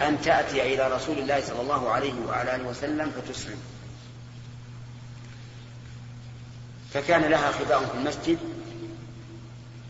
أن 0.02 0.22
تأتي 0.22 0.74
إلى 0.74 0.96
رسول 0.96 1.18
الله 1.18 1.42
صلى 1.42 1.62
الله 1.62 1.90
عليه 1.92 2.14
وعلى 2.28 2.56
آله 2.56 2.68
وسلم 2.68 3.12
فتسلم. 3.12 3.58
فكان 6.94 7.22
لها 7.22 7.52
خباء 7.52 7.80
في 7.80 7.98
المسجد 7.98 8.38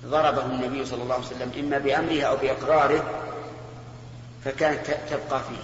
ضربه 0.06 0.46
النبي 0.46 0.86
صلى 0.86 1.04
الله 1.04 1.16
عليه 1.16 1.26
وسلم 1.26 1.52
إما 1.60 1.78
بأمره 1.78 2.22
أو 2.22 2.38
بإقراره 2.38 3.24
فكانت 4.46 4.86
تبقى 5.10 5.40
فيه. 5.40 5.64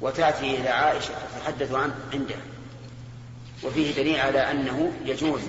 وتأتي 0.00 0.60
إلى 0.60 0.68
عائشة 0.68 1.14
تتحدث 1.36 1.74
عنه 1.74 1.94
عنده. 2.12 2.34
وفيه 3.64 3.94
دليل 3.94 4.20
على 4.20 4.50
أنه 4.50 4.92
يجوز 5.04 5.40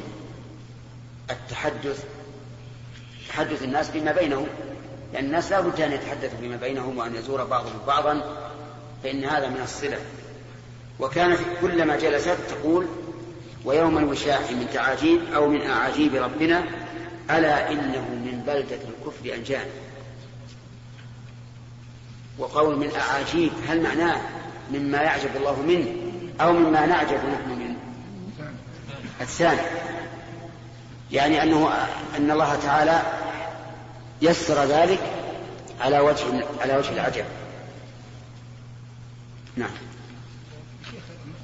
التحدث 1.32 2.04
تحدث 3.30 3.64
الناس 3.64 3.92
فيما 3.92 4.12
بينهم. 4.12 4.48
لأن 5.14 5.26
الناس 5.26 5.52
لا 5.52 5.60
بد 5.62 5.82
أن 5.82 5.92
يتحدثوا 5.92 6.38
فيما 6.38 6.56
بينهم 6.56 6.98
وأن 6.98 7.16
يزور 7.16 7.44
بعضهم 7.44 7.80
بعضا 7.88 8.22
فإن 9.04 9.24
هذا 9.24 9.50
من 9.50 9.62
الصلة. 9.64 10.00
وكانت 11.00 11.40
كلما 11.62 11.98
جلست 11.98 12.38
تقول 12.50 12.88
ويوم 13.66 13.98
الوشاح 13.98 14.52
من 14.52 14.68
تعاجيب 14.74 15.34
أو 15.36 15.48
من 15.48 15.62
أعاجيب 15.62 16.16
ربنا 16.16 16.64
ألا 17.30 17.72
إنه 17.72 18.02
من 18.02 18.44
بلدة 18.48 18.76
الكفر 18.76 19.36
أنجان. 19.36 19.66
وقول 22.38 22.80
من 22.80 22.92
أعاجيب 22.96 23.52
هل 23.68 23.84
معناه 23.84 24.22
مما 24.72 24.98
يعجب 24.98 25.36
الله 25.36 25.62
منه 25.62 25.88
أو 26.42 26.54
مما 26.54 26.86
نعجب 26.86 27.18
نحن 27.18 27.50
منه؟ 27.50 27.76
الثاني 29.22 29.62
يعني 31.12 31.44
أنه 31.44 31.74
أن 32.18 32.32
الله 32.32 32.56
تعالى 32.56 33.02
يسر 34.22 34.64
ذلك 34.66 35.00
على 35.82 36.00
وجه 36.00 36.26
على 36.62 36.78
وجه 36.78 36.94
العجب. 36.94 37.26
نعم. 39.56 39.70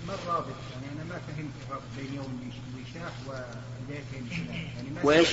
ما 0.08 0.13
الرابط 0.13 0.45
يعني 0.73 0.86
أنا 0.95 1.04
ما 1.04 1.19
فهمت 1.28 1.51
الرابط 1.67 1.84
بين 2.05 2.15
يوم 2.15 2.51
الوشاح 2.75 3.13
وبدايه 3.27 4.03
الاسلام 4.13 4.55
يعني 4.75 4.89
ما 4.95 5.01
وإيش؟ 5.03 5.29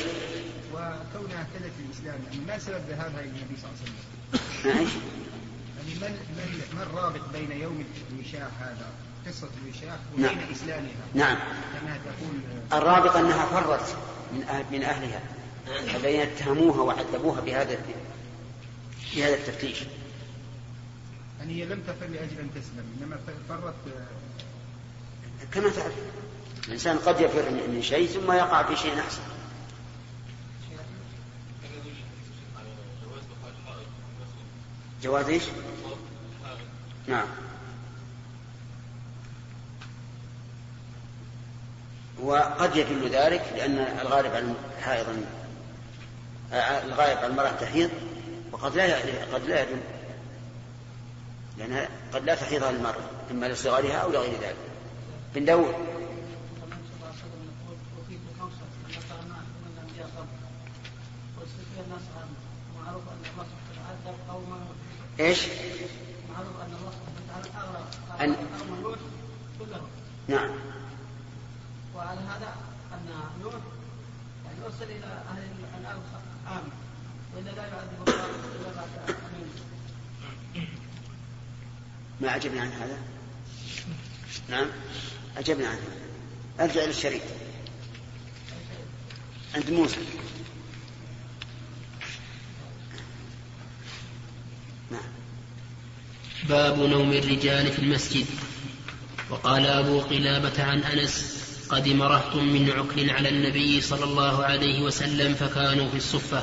وكونها 0.73 1.41
ابتدت 1.43 1.73
الإسلام 1.87 2.21
يعني 2.25 2.47
ما 2.47 2.59
سبب 2.59 2.81
ذهابها 2.89 3.21
إلى 3.21 3.29
النبي 3.29 3.57
صلى 3.63 3.71
الله 3.71 3.79
عليه 3.81 3.83
وسلم؟ 3.83 3.95
نعم 4.65 4.87
يعني 5.79 6.01
ما 6.01 6.77
ما 6.77 6.83
الرابط 6.83 7.21
بين 7.33 7.53
يوم 7.61 7.85
الوشاح 8.13 8.51
هذا؟ 8.61 8.87
قصة 9.27 9.49
الوشاح 9.65 9.99
نعم. 10.17 10.37
وبين 10.37 10.53
إسلامها. 10.53 11.07
نعم. 11.15 11.37
كما 11.81 11.99
تقول 12.05 12.41
الرابط 12.83 13.17
أنها 13.17 13.47
فرت 13.47 13.97
من 14.33 14.43
أهل 14.43 14.65
من 14.73 14.83
أهلها 14.83 15.21
الذين 15.97 16.21
اتهموها 16.21 16.81
وعذبوها 16.81 17.41
بهذا 17.41 17.79
بهذا 19.15 19.35
التفتيش. 19.35 19.85
يعني 21.39 21.55
هي 21.55 21.65
لم 21.65 21.83
تفر 21.87 22.07
لأجل 22.07 22.39
أن 22.39 22.51
تسلم 22.55 22.85
إنما 23.01 23.19
فرت 23.49 23.75
كما 25.53 25.69
تعرف. 25.69 25.95
الإنسان 26.67 26.99
قد 26.99 27.21
يفر 27.21 27.51
من 27.51 27.83
شيء 27.83 28.09
ثم 28.09 28.33
يقع 28.33 28.63
في 28.63 28.77
شيء 28.77 29.01
أحسن. 29.01 29.23
جواز 35.03 35.29
إيش؟ 35.29 35.43
نعم. 37.07 37.27
وقد 42.21 42.77
يدل 42.77 43.09
ذلك 43.09 43.53
لأن 43.57 43.79
الغالب 43.79 44.35
عن 44.35 44.55
حائض 44.81 45.07
الغالب 46.53 47.19
عن 47.19 47.31
المرأة 47.31 47.51
تحيض 47.51 47.91
وقد 48.53 48.77
لا 48.77 48.97
قد 49.35 49.45
لا 49.47 49.63
يدل. 49.63 49.81
لأنها 51.59 51.89
قد 52.15 52.25
لا 52.25 52.35
تحيضها 52.35 52.71
المرأة 52.71 53.11
إما 53.31 53.47
لصغرها 53.47 53.97
أو 53.97 54.11
لغير 54.11 54.33
ذلك. 54.33 54.57
بن 55.35 55.45
داود. 55.45 55.92
إيش؟ 65.21 65.41
أن... 68.21 68.37
نعم. 70.29 70.51
وعلى 71.95 72.21
هذا 72.21 72.55
ان 72.93 73.09
نوح 73.43 73.55
يعني 74.45 74.65
ارسل 74.65 74.91
إلى 74.91 75.07
أهل 75.31 75.43
الأرض 75.81 76.03
عام 76.47 76.63
والا 77.37 77.51
لا 77.51 77.67
يعذب 77.67 78.09
الله 78.09 78.25
الا 78.25 78.75
بعد 78.77 79.17
ما 82.21 82.31
عجبني 82.31 82.61
عن 82.61 82.73
هذا؟ 82.73 82.99
نعم. 84.49 84.67
عجبني 85.37 85.67
عن 85.67 85.77
هذا. 85.77 86.03
ارجع 86.61 86.85
للشريك 86.85 87.23
عند 89.55 89.71
موسى. 89.71 90.01
باب 96.49 96.79
نوم 96.79 97.13
الرجال 97.13 97.73
في 97.73 97.79
المسجد. 97.79 98.27
وقال 99.31 99.67
أبو 99.67 100.01
قلابة 100.01 100.65
عن 100.65 100.83
أنس 100.83 101.43
قدم 101.69 102.03
رهط 102.03 102.37
من 102.37 102.71
عكل 102.71 103.11
على 103.11 103.29
النبي 103.29 103.81
صلى 103.81 104.05
الله 104.05 104.45
عليه 104.45 104.83
وسلم 104.83 105.35
فكانوا 105.35 105.89
في 105.89 105.97
الصفة. 105.97 106.43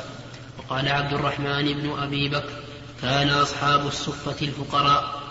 وقال 0.57 0.87
عبد 0.87 1.13
الرحمن 1.13 1.73
بن 1.73 1.99
أبي 1.99 2.29
بكر 2.29 2.63
كان 3.01 3.29
أصحاب 3.29 3.87
الصفة 3.87 4.47
الفقراء. 4.47 5.21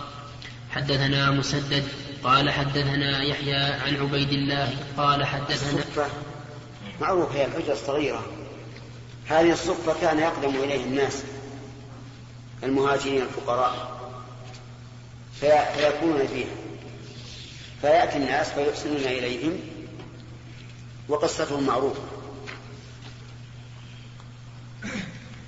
حدثنا 0.71 1.31
مسدد 1.31 1.85
قال 2.25 2.51
حدثنا 2.51 3.23
يحيى 3.23 3.55
عن 3.55 3.97
عبيد 3.97 4.33
الله 4.33 4.75
قال 4.97 5.25
حدثنا 5.25 5.79
الصفة 5.79 6.07
معروف 7.01 7.33
هي 7.33 7.45
الحجرة 7.45 7.73
الصغيرة. 7.73 8.27
هذه 9.27 9.53
الصفة 9.53 10.01
كان 10.01 10.19
يقدم 10.19 10.57
إليه 10.65 10.85
الناس. 10.85 11.23
المهاجرين 12.63 13.23
الفقراء 13.23 13.99
فيكونون 15.41 16.27
فيها. 16.27 16.55
فيأتي 17.81 18.17
الناس 18.17 18.51
فيحسنون 18.51 18.97
إليهم 18.97 19.61
وقصتهم 21.09 21.67
معروفة. 21.67 22.03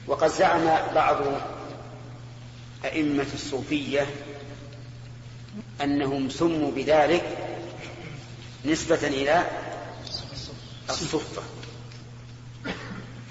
وقد 0.07 0.29
زعم 0.29 0.65
بعض 0.95 1.17
أئمة 2.85 3.27
الصوفية 3.35 4.07
أنهم 5.83 6.29
سموا 6.29 6.71
بذلك 6.71 7.39
نسبة 8.65 9.09
إلى 9.09 9.47
الصفة 10.91 11.43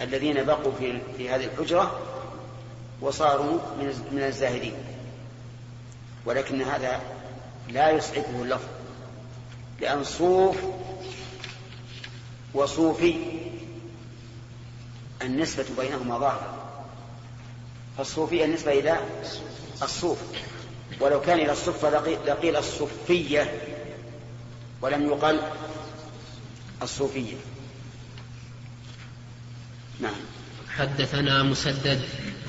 الذين 0.02 0.44
بقوا 0.44 0.72
في, 0.80 1.02
في 1.18 1.30
هذه 1.30 1.46
الحجرة 1.46 2.18
وصاروا 3.02 3.60
من 4.12 4.24
الزاهدين. 4.24 4.74
ولكن 6.26 6.62
هذا 6.62 7.02
لا 7.70 7.90
يسعفه 7.90 8.42
اللفظ 8.42 8.68
لأن 9.82 10.04
صوف 10.04 10.56
وصوفي 12.54 13.16
النسبة 15.22 15.66
بينهما 15.78 16.18
ظاهرة. 16.20 16.56
فالصوفي 17.98 18.46
النسبة 18.46 18.72
إلى 18.72 19.00
الصوف. 19.84 20.18
ولو 21.00 21.22
كان 21.22 21.40
إلى 21.40 21.52
الصفة 21.52 21.90
لقيل 22.26 22.56
الصوفية 22.56 23.62
ولم 24.82 25.06
يقل 25.06 25.42
الصوفية. 26.82 27.36
نعم. 30.00 30.22
حدثنا 30.70 31.44
مسدد. 31.44 32.02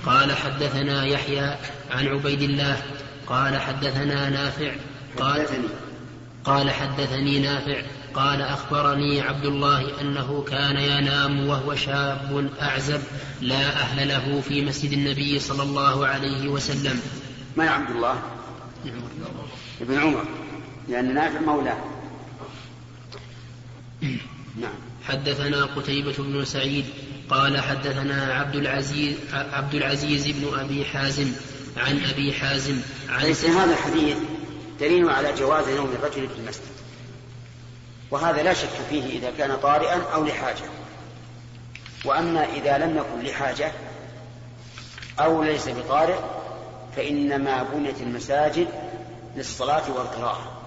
قال 0.07 0.37
حدثنا 0.37 1.05
يحيى 1.07 1.57
عن 1.91 2.07
عبيد 2.07 2.43
الله 2.43 2.83
قال 3.27 3.57
حدثنا 3.57 4.31
نافع 4.31 4.73
قال 5.19 5.47
قال 6.45 6.71
حدثني 6.71 7.39
نافع 7.39 7.83
قال 8.15 8.43
أخبرني 8.43 9.21
عبد 9.21 9.47
الله 9.47 10.01
أنه 10.01 10.45
كان 10.49 10.77
ينام 10.77 11.49
وهو 11.49 11.75
شاب 11.75 12.51
أعزب 12.63 13.01
لا 13.41 13.71
أهل 13.71 14.09
له 14.09 14.41
في 14.41 14.65
مسجد 14.65 14.93
النبي 14.93 15.39
صلى 15.39 15.63
الله 15.63 16.07
عليه 16.07 16.49
وسلم. 16.49 17.01
من 17.57 17.69
عبد 17.69 17.91
الله؟ 17.91 18.23
ابن 19.81 19.99
عمر 19.99 20.25
لأن 20.89 21.15
نافع 21.15 21.41
مولاه. 21.41 21.79
نعم. 24.61 24.75
حدثنا 25.09 25.65
قتيبة 25.65 26.15
بن 26.19 26.45
سعيد 26.45 26.85
قال 27.31 27.61
حدثنا 27.61 28.35
عبد 28.35 28.55
العزيز 28.55 29.17
عبد 29.33 29.75
العزيز 29.75 30.29
بن 30.29 30.59
أبي 30.59 30.85
حازم 30.85 31.33
عن 31.77 32.05
أبي 32.13 32.33
حازم 32.33 32.81
عن 33.09 33.23
ليس 33.23 33.45
هذا 33.45 33.73
الحديث 33.73 34.17
دليل 34.81 35.11
على 35.11 35.33
جواز 35.33 35.69
نوم 35.69 35.93
الرجل 35.93 36.29
في 36.29 36.39
المسجد. 36.39 36.63
وهذا 38.11 38.43
لا 38.43 38.55
شك 38.55 38.69
فيه 38.91 39.19
إذا 39.19 39.31
كان 39.39 39.57
طارئا 39.57 40.03
أو 40.15 40.25
لحاجة. 40.25 40.65
وأما 42.05 42.45
إذا 42.45 42.79
لم 42.79 42.97
يكن 42.97 43.29
لحاجة 43.29 43.73
أو 45.21 45.43
ليس 45.43 45.69
بطارئ 45.69 46.19
فإنما 46.97 47.63
بنيت 47.63 48.01
المساجد 48.01 48.69
للصلاة 49.37 49.91
والقراءة. 49.91 50.61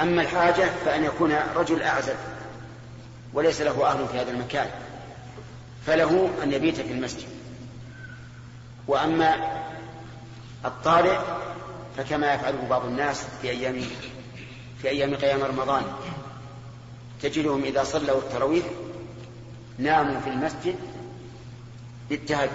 أما 0.00 0.22
الحاجة 0.22 0.70
فأن 0.84 1.04
يكون 1.04 1.32
رجل 1.56 1.82
أعزب 1.82 2.16
وليس 3.32 3.60
له 3.60 3.86
أهل 3.86 4.08
في 4.08 4.18
هذا 4.18 4.30
المكان. 4.30 4.83
فله 5.86 6.30
أن 6.42 6.52
يبيت 6.52 6.80
في 6.80 6.92
المسجد. 6.92 7.28
وأما 8.86 9.60
الطارئ 10.64 11.18
فكما 11.96 12.34
يفعله 12.34 12.68
بعض 12.68 12.84
الناس 12.84 13.24
في 13.42 13.50
أيام 13.50 13.80
في 14.82 14.88
أيام 14.88 15.14
قيام 15.14 15.42
رمضان. 15.42 15.82
تجدهم 17.22 17.64
إذا 17.64 17.84
صلوا 17.84 18.18
التراويح 18.18 18.64
ناموا 19.78 20.20
في 20.20 20.30
المسجد 20.30 20.76
للتهجد 22.10 22.50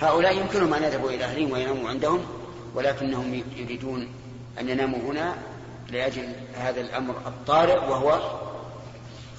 هؤلاء 0.00 0.38
يمكنهم 0.38 0.74
أن 0.74 0.82
يذهبوا 0.82 1.10
إلى 1.10 1.24
أهلهم 1.24 1.52
ويناموا 1.52 1.88
عندهم 1.88 2.26
ولكنهم 2.74 3.42
يريدون 3.56 4.08
أن 4.60 4.68
يناموا 4.68 4.98
هنا 4.98 5.36
لأجل 5.88 6.32
هذا 6.54 6.80
الأمر 6.80 7.16
الطارئ 7.26 7.76
وهو 7.76 8.38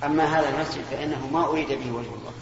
أما 0.04 0.24
هذا 0.24 0.50
المسجد 0.50 0.84
فإنه 0.84 1.28
ما 1.28 1.46
أريد 1.46 1.68
به 1.68 1.92
وجه 1.92 2.08
الله. 2.08 2.34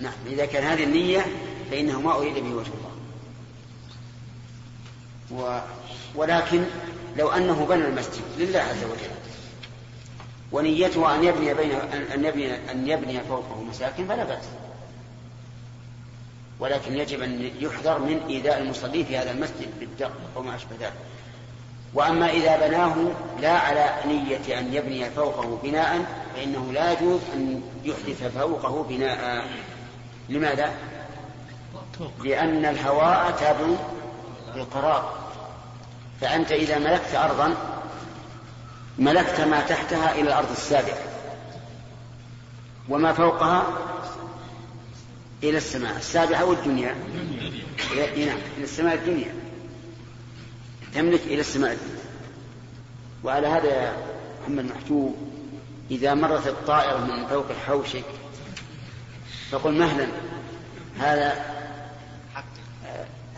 نعم 0.00 0.12
إذا 0.26 0.46
كان 0.46 0.64
هذه 0.64 0.84
النية 0.84 1.26
فإنه 1.72 2.00
ما 2.00 2.16
أريد 2.16 2.34
به 2.34 2.54
وجه 2.54 2.70
الله. 2.70 2.92
و... 5.30 5.60
ولكن 6.14 6.64
لو 7.16 7.28
أنه 7.28 7.66
بنى 7.66 7.84
المسجد 7.84 8.22
لله 8.38 8.60
عز 8.60 8.84
وجل 8.84 9.10
ونيته 10.52 11.14
أن 11.14 11.24
يبني 11.24 11.54
بين 11.54 11.72
أن 12.14 12.24
يبني 12.24 12.70
أن 12.70 12.88
يبني 12.88 13.20
فوقه 13.20 13.62
مساكن 13.62 14.06
فلا 14.06 14.24
بأس. 14.24 14.44
ولكن 16.60 16.96
يجب 16.96 17.22
أن 17.22 17.50
يحذر 17.60 17.98
من 17.98 18.20
إيذاء 18.28 18.62
المصلين 18.62 19.04
في 19.04 19.18
هذا 19.18 19.30
المسجد 19.30 19.68
بالدق 19.80 20.12
وما 20.36 20.54
أشبه 20.54 20.76
ذلك. 20.80 20.92
وأما 21.94 22.30
إذا 22.30 22.68
بناه 22.68 22.96
لا 23.40 23.52
على 23.52 23.94
نية 24.06 24.58
أن 24.58 24.74
يبني 24.74 25.10
فوقه 25.10 25.58
بناء 25.62 26.04
فإنه 26.34 26.72
لا 26.72 26.92
يجوز 26.92 27.20
أن 27.34 27.62
يحدث 27.84 28.36
فوقه 28.38 28.82
بناء. 28.88 29.44
لماذا؟ 30.28 30.91
لأن 32.24 32.64
الهواء 32.64 33.30
تابع 33.30 33.76
للقرار 34.54 35.14
فأنت 36.20 36.52
إذا 36.52 36.78
ملكت 36.78 37.14
أرضا 37.14 37.54
ملكت 38.98 39.40
ما 39.40 39.60
تحتها 39.60 40.12
إلى 40.14 40.22
الأرض 40.22 40.50
السابعة 40.50 40.98
وما 42.88 43.12
فوقها 43.12 43.66
إلى 45.42 45.58
السماء. 45.58 45.96
السابعة 45.96 46.44
والدنيا. 46.44 46.94
نعم 47.96 48.38
إلى 48.56 48.64
السماء 48.64 48.94
الدنيا. 48.94 49.34
تملك 50.94 51.20
إلى 51.26 51.40
السماء 51.40 51.72
الدنيا. 51.72 52.02
وعلى 53.24 53.46
هذا 53.46 53.66
يا 53.66 53.96
محمد 54.42 54.64
محجوب 54.64 55.16
إذا 55.90 56.14
مرت 56.14 56.46
الطائرة 56.46 56.98
من 56.98 57.26
فوق 57.26 57.46
حوشك 57.66 58.04
فقل 59.50 59.72
مهلا 59.72 60.06
هذا 60.98 61.61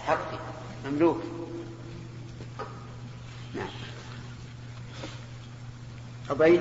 حقي 0.06 0.38
مملوك. 0.86 1.22
نعم. 3.54 3.68
عبيد؟ 6.30 6.60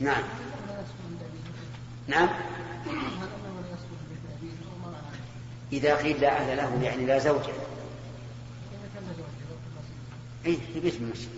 نعم. 0.00 0.22
نعم. 2.08 2.28
إذا 5.72 5.96
قيل 5.96 6.20
لا 6.20 6.36
أهل 6.36 6.56
له 6.56 6.82
يعني 6.82 7.06
لا 7.06 7.18
زوجة. 7.18 7.52
إيه 10.44 10.58
في 10.74 10.80
بيت 10.80 10.94
المسجد. 10.94 11.28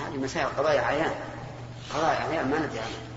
هذه 0.00 0.16
مسائل 0.16 0.46
قضايا 0.46 0.80
عيان. 0.80 1.14
قضايا 1.94 2.18
عيان 2.18 2.50
ما 2.50 2.58
ندري 2.58 2.78
عنها. 2.78 3.13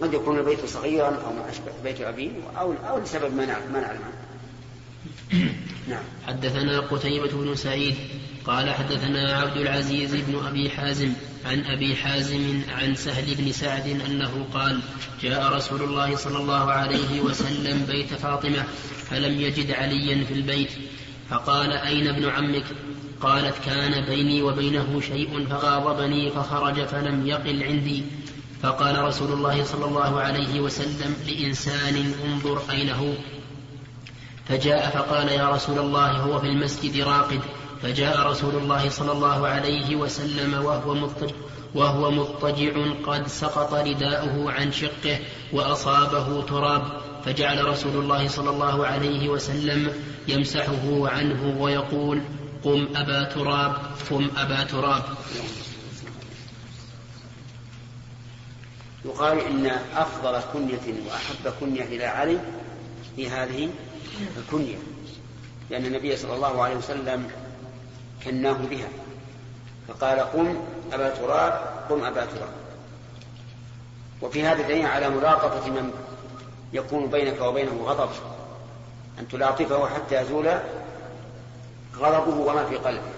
قد 0.00 0.14
يكون 0.14 0.38
البيت 0.38 0.64
صغيرا 0.66 1.06
أو 1.06 1.32
ما 1.32 1.50
أشبه 1.50 1.72
بيت 1.84 2.00
ابيه 2.00 2.30
أو 2.58 2.74
أو 2.88 2.98
لسبب 2.98 3.34
ما 3.34 3.46
نعلم 3.46 3.72
ما 3.72 3.80
نعلم 3.80 4.00
نعم. 5.88 6.02
حدثنا 6.26 6.80
قتيبة 6.80 7.30
بن 7.32 7.54
سعيد 7.54 7.94
قال 8.46 8.70
حدثنا 8.70 9.38
عبد 9.38 9.56
العزيز 9.56 10.14
بن 10.14 10.46
أبي 10.46 10.70
حازم 10.70 11.12
عن 11.44 11.64
أبي 11.64 11.96
حازم 11.96 12.60
عن 12.68 12.94
سهل 12.94 13.34
بن 13.34 13.52
سعد 13.52 14.00
أنه 14.06 14.46
قال 14.54 14.80
جاء 15.22 15.52
رسول 15.52 15.82
الله 15.82 16.16
صلى 16.16 16.38
الله 16.38 16.72
عليه 16.72 17.20
وسلم 17.20 17.86
بيت 17.88 18.14
فاطمة 18.14 18.64
فلم 19.10 19.40
يجد 19.40 19.70
عليا 19.70 20.24
في 20.24 20.34
البيت. 20.34 20.70
فقال 21.30 21.72
أين 21.72 22.06
ابن 22.06 22.28
عمك؟ 22.28 22.64
قالت 23.20 23.54
كان 23.66 24.04
بيني 24.04 24.42
وبينه 24.42 25.00
شيء 25.00 25.46
فغاضبني 25.50 26.30
فخرج 26.30 26.84
فلم 26.84 27.26
يقل 27.26 27.62
عندي. 27.62 28.02
فقال 28.64 29.04
رسول 29.04 29.32
الله 29.32 29.64
صلى 29.64 29.84
الله 29.84 30.20
عليه 30.20 30.60
وسلم 30.60 31.16
لإنسان 31.26 32.12
انظر 32.24 32.62
أين 32.70 32.90
هو 32.90 33.12
فجاء 34.48 34.90
فقال 34.90 35.28
يا 35.28 35.48
رسول 35.48 35.78
الله 35.78 36.10
هو 36.10 36.40
في 36.40 36.46
المسجد 36.46 37.00
راقد. 37.00 37.40
فجاء 37.82 38.26
رسول 38.26 38.54
الله 38.54 38.88
صلى 38.88 39.12
الله 39.12 39.46
عليه 39.48 39.96
وسلم 39.96 40.54
وهو 40.54 40.94
مضطجع 40.94 41.34
وهو 41.74 42.10
مضطجع 42.10 42.72
قد 43.06 43.26
سقط 43.26 43.74
رداؤه 43.74 44.52
عن 44.52 44.72
شقه 44.72 45.18
وأصابه 45.52 46.42
تراب. 46.42 46.82
فجعل 47.24 47.64
رسول 47.64 47.96
الله 48.02 48.28
صلى 48.28 48.50
الله 48.50 48.86
عليه 48.86 49.28
وسلم 49.28 49.92
يمسحه 50.28 51.08
عنه 51.08 51.56
ويقول 51.58 52.20
قم 52.64 52.88
أبا 52.96 53.24
تراب 53.24 53.72
قم 54.10 54.30
أبا 54.36 54.64
تراب. 54.64 55.02
يقال 59.04 59.40
إن 59.40 59.66
أفضل 59.96 60.40
كنية 60.52 61.06
وأحب 61.08 61.54
كنية 61.60 61.84
إلى 61.84 62.04
علي 62.04 62.38
في 63.16 63.30
هذه 63.30 63.70
الكنية 64.36 64.76
لأن 65.70 65.86
النبي 65.86 66.16
صلى 66.16 66.34
الله 66.34 66.62
عليه 66.62 66.76
وسلم 66.76 67.30
كناه 68.24 68.52
بها 68.52 68.88
فقال 69.88 70.20
قم 70.20 70.56
أبا 70.92 71.08
تراب 71.10 71.60
قم 71.90 72.04
أبا 72.04 72.24
تراب. 72.24 72.52
وفي 74.22 74.42
هذا 74.42 74.62
دليل 74.62 74.86
على 74.86 75.08
ملاطفة 75.08 75.70
من 75.70 75.92
يكون 76.72 77.06
بينك 77.06 77.40
وبينه 77.40 77.82
غضب 77.84 78.10
أن 79.18 79.28
تلاطفه 79.28 79.86
حتى 79.88 80.22
يزول 80.22 80.48
غضبه 81.96 82.36
وما 82.36 82.64
في 82.64 82.76
قلبه. 82.76 83.13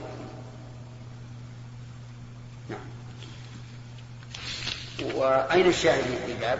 وأين 5.03 5.67
الشاهد 5.67 6.05
في 6.27 6.33
الباب؟ 6.33 6.59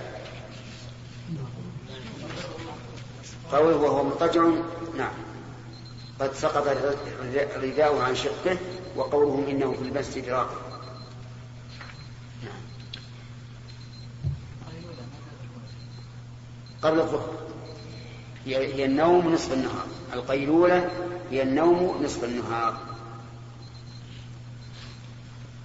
قوله 3.53 3.77
وهو 3.77 4.05
مضطجع. 4.05 4.43
نعم. 4.97 5.13
قد 6.21 6.35
سقط 6.35 6.69
رداؤه 7.57 8.03
عن 8.03 8.15
شقه 8.15 8.59
وقولهم 8.97 9.47
إنه 9.49 9.73
في 9.73 9.83
المسجد 9.83 10.29
راقب. 10.29 10.57
نعم. 12.43 12.61
قبل 16.83 17.01
الظهر. 17.01 17.35
هي 18.47 18.85
النوم 18.85 19.33
نصف 19.33 19.53
النهار. 19.53 19.87
القيلولة 20.13 20.91
هي 21.31 21.43
النوم 21.43 22.03
نصف 22.05 22.25
النهار. 22.25 22.81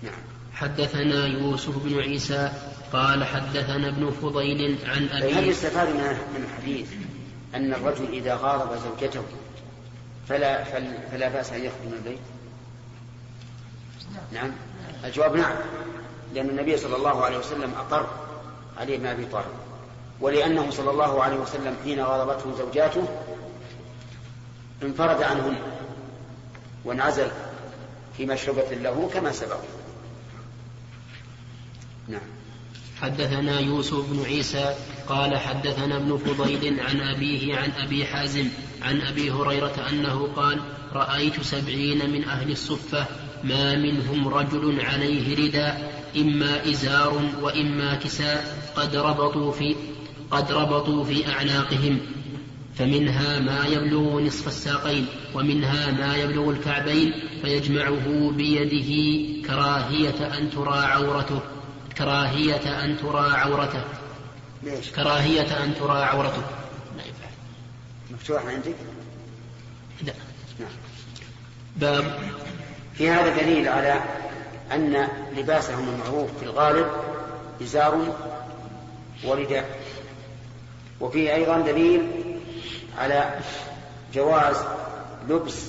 نعم. 0.03 0.31
حدثنا 0.62 1.28
يوسف 1.28 1.78
بن 1.78 1.99
عيسى 1.99 2.51
قال 2.93 3.24
حدثنا 3.24 3.88
ابن 3.88 4.12
فضيل 4.12 4.78
عن 4.86 5.09
أبي 5.09 5.34
هل 5.34 5.47
يستفاد 5.47 5.89
من 5.89 6.43
الحديث 6.43 6.89
أن 7.55 7.74
الرجل 7.74 8.14
إذا 8.14 8.36
غاضب 8.36 8.78
زوجته 8.78 9.24
فلا 10.30 10.64
فلا 11.12 11.30
بأس 11.30 11.53
أن 11.53 11.59
يخرج 11.59 11.86
من 11.86 11.93
البيت؟ 11.93 12.20
نعم. 14.32 14.51
الجواب 15.05 15.36
نعم 15.36 15.55
لأن 16.34 16.49
النبي 16.49 16.78
صلى 16.78 16.95
الله 16.95 17.26
عليه 17.26 17.38
وسلم 17.38 17.74
أقر 17.74 18.07
علي 18.78 18.97
بن 18.97 19.05
أبي 19.05 19.26
طالب. 19.26 19.53
ولأنه 20.20 20.70
صلى 20.70 20.91
الله 20.91 21.24
عليه 21.24 21.38
وسلم 21.38 21.76
حين 21.84 21.99
غاضبته 22.01 22.57
زوجاته 22.57 23.07
انفرد 24.84 25.24
عنهن 25.24 25.55
وانعزل 26.86 27.28
في 28.18 28.26
مشربة 28.26 28.70
له 28.72 29.09
كما 29.14 29.32
سبق. 29.32 29.59
نعم. 32.12 32.22
حدثنا 33.01 33.59
يوسف 33.59 34.12
بن 34.12 34.24
عيسى 34.26 34.76
قال 35.07 35.38
حدثنا 35.38 35.97
ابن 35.97 36.18
فضيل 36.18 36.80
عن 36.80 37.01
أبيه 37.01 37.55
عن 37.57 37.72
أبي 37.72 38.05
حازم 38.05 38.47
عن 38.82 39.01
أبي 39.01 39.32
هريرة 39.32 39.88
أنه 39.89 40.28
قال 40.36 40.59
رأيت 40.93 41.41
سبعين 41.41 42.09
من 42.09 42.24
أهل 42.24 42.51
الصفة 42.51 43.05
ما 43.43 43.76
منهم 43.76 44.28
رجل 44.28 44.82
عليه 44.82 45.47
رداء 45.47 46.03
إما 46.18 46.70
إزار 46.70 47.22
وإما 47.41 47.95
كساء 47.95 48.72
قد 48.76 48.95
ربطوا 48.95 49.51
في 49.51 49.76
قد 50.32 50.51
ربطوا 50.51 51.03
في 51.03 51.28
أعناقهم 51.28 51.99
فمنها 52.76 53.39
ما 53.39 53.66
يبلغ 53.66 54.20
نصف 54.20 54.47
الساقين 54.47 55.05
ومنها 55.36 55.91
ما 55.91 56.16
يبلغ 56.16 56.49
الكعبين 56.49 57.14
فيجمعه 57.41 58.32
بيده 58.32 58.91
كراهية 59.47 60.38
أن 60.38 60.49
ترى 60.49 60.80
عورته. 60.80 61.41
كراهية 62.02 62.84
أن 62.84 62.97
ترى 62.97 63.32
عورته 63.32 63.84
ليش؟ 64.64 64.91
كراهية 64.91 65.64
أن 65.64 65.76
ترى 65.76 66.04
عورته 66.04 66.41
لا 66.97 67.04
يفعل 67.04 67.32
مفتوح 68.12 68.45
عندك؟ 68.45 68.76
لا. 70.04 70.14
نعم. 70.60 70.70
باب. 71.76 72.20
في 72.93 73.10
هذا 73.10 73.41
دليل 73.41 73.68
على 73.68 74.02
أن 74.72 75.08
لباسهم 75.38 75.89
المعروف 75.89 76.30
في 76.39 76.43
الغالب 76.45 76.88
إزار 77.62 78.16
ورداء. 79.24 79.80
وفيه 80.99 81.36
أيضا 81.36 81.60
دليل 81.60 82.08
على 82.97 83.39
جواز 84.14 84.56
لبس 85.30 85.66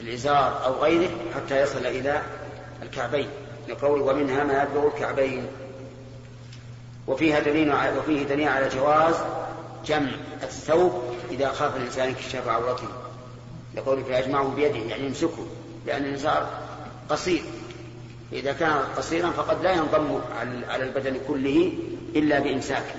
الإزار 0.00 0.64
أو 0.64 0.82
غيره 0.82 1.10
حتى 1.34 1.62
يصل 1.62 1.86
إلى 1.86 2.22
الكعبين. 2.82 3.28
لقول 3.68 4.00
ومنها 4.00 4.44
ما 4.44 4.62
يبلغ 4.62 4.86
الكعبين. 4.86 5.46
وفيها 7.06 7.40
دليل 7.40 7.72
وفيه 7.98 8.22
دليل 8.22 8.48
على 8.48 8.68
جواز 8.68 9.14
جمع 9.86 10.10
الثوب 10.42 11.02
إذا 11.30 11.52
خاف 11.52 11.76
الإنسان 11.76 12.08
انكشاف 12.08 12.48
عورته. 12.48 12.88
لقوله 13.74 14.02
فيجمعه 14.02 14.48
بيده 14.48 14.76
يعني 14.76 15.06
يمسكه 15.06 15.46
لأن 15.86 16.04
الإزار 16.04 16.48
قصير. 17.08 17.42
إذا 18.32 18.52
كان 18.52 18.72
قصيرا 18.96 19.30
فقد 19.30 19.62
لا 19.62 19.72
ينضم 19.72 20.20
على 20.68 20.84
البدن 20.84 21.20
كله 21.28 21.72
إلا 22.16 22.38
بإمساكه. 22.38 22.94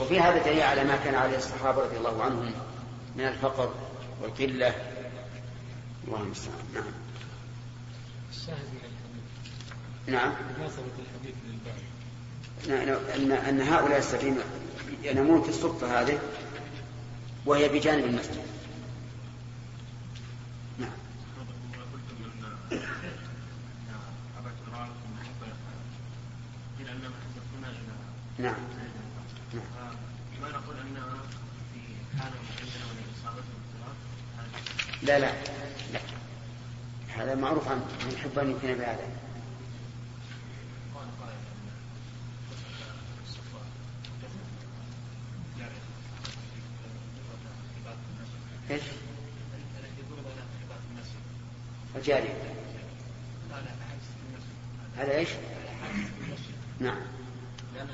وفي 0.00 0.20
هذا 0.20 0.42
دليل 0.42 0.62
على 0.62 0.84
ما 0.84 0.96
كان 1.04 1.14
عليه 1.14 1.36
الصحابة 1.36 1.82
رضي 1.82 1.96
الله 1.96 2.22
عنهم 2.22 2.52
من 3.16 3.24
الفقر 3.24 3.70
والقلة. 4.22 4.74
الله 6.08 6.20
المستعان 6.20 6.64
نعم 6.74 7.01
الشاهد 8.42 8.66
من 8.72 8.80
الحديث. 8.80 10.14
نعم. 10.14 10.34
مناسبة 10.58 10.82
الحديث 10.98 11.34
للباب 11.46 11.74
نعم، 12.68 12.98
أن 13.14 13.32
أن 13.32 13.60
هؤلاء 13.60 13.98
السفينة 13.98 14.42
ينامون 15.02 15.42
في 15.42 15.48
الصفة 15.48 16.00
هذه 16.00 16.18
وهي 17.46 17.68
بجانب 17.68 18.04
المسجد 18.04 18.42
نعم 20.78 20.90
نعم 28.38 28.54
نعم 29.54 29.64
ما 30.42 30.48
نقول 30.48 30.76
انها 30.76 31.16
في 31.74 31.80
حاله 32.18 32.34
معينه 32.34 32.86
من 32.92 33.14
اصابته 33.14 33.62
لا 35.02 35.18
لا 35.18 35.32
لا 35.92 36.00
هذا 37.16 37.34
معروف 37.34 37.68
عن 38.38 38.46
من 38.46 38.52
يحب 38.52 38.64
ان 38.64 38.70
يمكن 38.70 38.74
بهذا 38.78 39.08
إيش؟ 48.70 48.82
الجارية 51.96 52.34
هذا 54.96 55.16
إيش؟ 55.16 55.28
نعم 56.80 56.98
نعم 57.74 57.88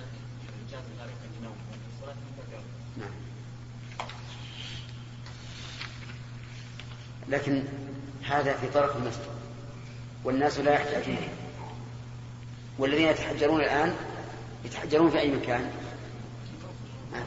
لكن 7.29 7.65
هذا 8.23 8.57
في 8.57 8.67
طرف 8.67 8.97
المسجد 8.97 9.39
والناس 10.39 10.59
لا 10.59 10.73
يحتاجون 10.73 11.19
والذين 12.79 13.09
يتحجرون 13.09 13.61
الآن 13.61 13.95
يتحجرون 14.65 15.11
في 15.11 15.19
أي 15.19 15.31
مكان؟ 15.31 15.71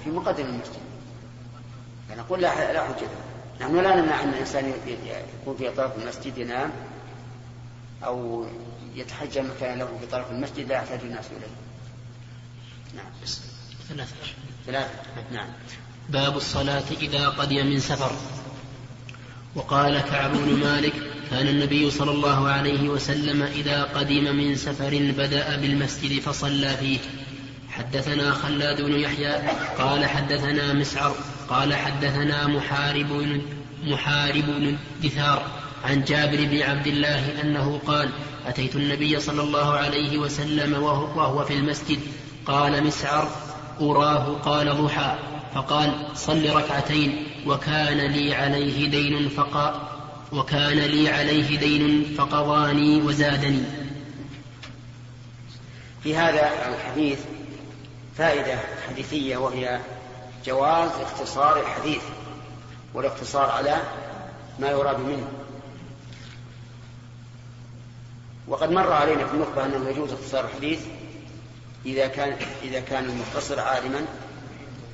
في 0.04 0.10
مقدم 0.10 0.46
المسجد. 0.46 0.80
فنقول 2.10 2.42
لا 2.42 2.74
لا 2.74 2.84
حجة. 2.84 3.08
نحن 3.62 3.76
لا 3.76 3.96
نمنع 3.96 4.24
أن 4.24 4.30
الإنسان 4.30 4.74
يكون 5.42 5.58
في 5.58 5.72
طرف 5.72 5.98
المسجد 5.98 6.38
ينام 6.38 6.72
أو 8.04 8.46
يتحجر 8.96 9.44
مكان 9.44 9.80
له 9.80 9.98
في 10.00 10.06
طرف 10.06 10.32
المسجد 10.32 10.68
لا 10.68 10.76
يحتاج 10.76 11.00
الناس 11.00 11.26
إليه. 11.26 11.56
نعم. 12.96 13.12
ثلاثة. 13.90 14.16
ثلاثة. 14.66 14.94
نعم. 15.32 15.50
باب 16.10 16.38
الصلاة 16.38 16.84
إذا 17.02 17.30
قدم 17.30 17.66
من 17.66 17.80
سفر. 17.80 18.12
وقال 19.56 20.00
كعب 20.00 20.32
بن 20.32 20.60
مالك 20.60 20.94
كان 21.32 21.48
النبي 21.48 21.92
صلى 21.92 22.12
الله 22.12 22.48
عليه 22.48 22.90
وسلم 22.90 23.44
إذا 23.44 23.84
قدم 23.84 24.36
من 24.36 24.56
سفر 24.56 25.14
بدأ 25.18 25.56
بالمسجد 25.56 26.20
فصلى 26.20 26.70
فيه. 26.70 27.00
حدثنا 27.70 28.32
خلاد 28.32 28.82
بن 28.82 29.00
يحيى 29.00 29.34
قال 29.78 30.06
حدثنا 30.06 30.74
مسعر 30.74 31.16
قال 31.50 31.76
حدثنا 31.76 32.48
محارب 32.48 33.42
محارب 33.84 34.76
دثار 35.04 35.46
عن 35.84 36.04
جابر 36.04 36.46
بن 36.46 36.62
عبد 36.62 36.88
الله 36.88 37.42
أنه 37.42 37.80
قال 37.88 38.10
أتيت 38.48 38.76
النبي 38.76 39.20
صلى 39.20 39.42
الله 39.42 39.74
عليه 39.74 40.18
وسلم 40.18 40.84
وهو 40.84 41.46
في 41.46 41.54
المسجد. 41.54 42.00
قال 42.46 42.84
مسعر 42.84 43.32
أراه 43.82 44.40
قال 44.46 44.84
ضحى. 44.84 45.16
فقال 45.56 46.08
صل 46.16 46.56
ركعتين 46.56 47.28
وكان 47.48 47.98
لي 47.98 48.36
عليه 48.36 48.90
دين 48.90 49.30
فقا 49.30 49.90
وكان 50.32 50.78
لي 50.78 51.10
عليه 51.10 51.60
دين 51.60 52.16
فقضاني 52.18 53.02
وزادني. 53.02 53.64
في 56.04 56.16
هذا 56.16 56.52
الحديث 56.70 57.20
فائدة 58.18 58.60
حديثية 58.90 59.38
وهي 59.38 59.80
جواز 60.46 60.92
اختصار 60.92 61.62
الحديث 61.62 62.02
والاقتصار 62.94 63.50
على 63.50 63.78
ما 64.60 64.70
يراد 64.70 65.00
منه. 65.00 65.28
وقد 68.48 68.72
مر 68.72 68.92
علينا 68.92 69.28
في 69.28 69.34
النخبة 69.34 69.66
أنه 69.66 69.90
يجوز 69.90 70.12
اختصار 70.12 70.46
الحديث 70.46 70.80
إذا 71.86 72.08
كان 72.08 72.36
إذا 72.64 72.80
كان 72.80 73.06
المختصر 73.06 73.60
عالما. 73.60 74.06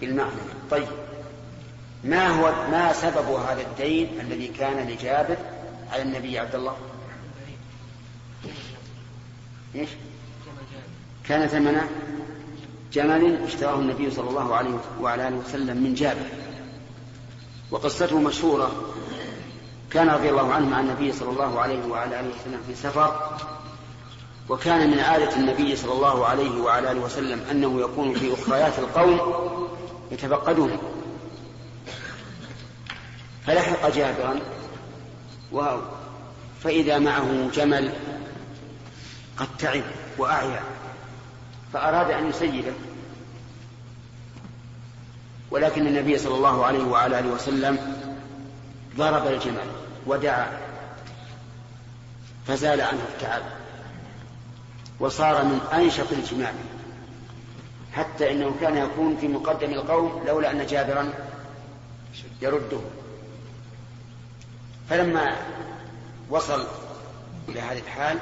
بالمعنى. 0.01 0.31
طيب. 0.71 0.87
ما 2.03 2.27
هو 2.27 2.69
ما 2.71 2.93
سبب 2.93 3.29
هذا 3.29 3.61
الدين 3.61 4.19
الذي 4.19 4.47
كان 4.47 4.87
لجابر 4.87 5.37
على 5.91 6.01
النبي 6.01 6.39
عبد 6.39 6.55
الله؟ 6.55 6.75
إيش؟ 9.75 9.89
كان 11.27 11.47
ثمن 11.47 11.81
جمل 12.93 13.43
اشتراه 13.43 13.75
النبي 13.75 14.11
صلى 14.11 14.29
الله 14.29 14.55
عليه 14.55 14.79
وعلى 15.01 15.27
آله 15.27 15.37
وسلم 15.37 15.77
من 15.77 15.93
جابر. 15.93 16.25
وقصته 17.71 18.19
مشهورة. 18.19 18.71
كان 19.91 20.09
رضي 20.09 20.29
الله 20.29 20.53
عنه 20.53 20.69
مع 20.69 20.79
النبي 20.79 21.11
صلى 21.11 21.29
الله 21.29 21.59
عليه 21.59 21.85
وعلى 21.85 22.19
آله 22.19 22.29
وسلم 22.29 22.61
في 22.67 22.75
سفر. 22.75 23.37
وكان 24.49 24.91
من 24.91 24.99
عادة 24.99 25.35
النبي 25.35 25.75
صلى 25.75 25.93
الله 25.93 26.25
عليه 26.25 26.61
وعلى 26.61 26.91
آله 26.91 26.99
وسلم 26.99 27.41
أنه 27.51 27.81
يكون 27.81 28.13
في 28.13 28.33
أخريات 28.33 28.79
القوم 28.79 29.19
يتفقدون. 30.11 30.77
فلحق 33.45 33.89
جابرا 33.89 34.39
و 35.51 35.77
فإذا 36.63 36.99
معه 36.99 37.49
جمل 37.53 37.93
قد 39.37 39.47
تعب 39.59 39.83
وأعيا 40.17 40.61
فأراد 41.73 42.11
أن 42.11 42.29
يسيبه 42.29 42.73
ولكن 45.51 45.87
النبي 45.87 46.17
صلى 46.17 46.35
الله 46.35 46.65
عليه 46.65 46.83
وعلى 46.83 47.19
آله 47.19 47.29
وسلم 47.29 47.77
ضرب 48.97 49.27
الجمل 49.27 49.67
ودعا 50.05 50.59
فزال 52.47 52.81
عنه 52.81 53.01
التعب. 53.13 53.41
وصار 54.99 55.43
من 55.43 55.59
أنشط 55.73 56.11
الجمال. 56.11 56.53
حتى 57.97 58.31
إنه 58.31 58.55
كان 58.61 58.77
يكون 58.77 59.17
في 59.17 59.27
مقدم 59.27 59.73
القوم 59.73 60.23
لولا 60.27 60.51
أن 60.51 60.65
جابرا 60.65 61.13
يرده. 62.41 62.79
فلما 64.89 65.35
وصل 66.29 66.67
إلى 67.49 67.61
هذه 67.61 67.79
الحال 67.79 68.17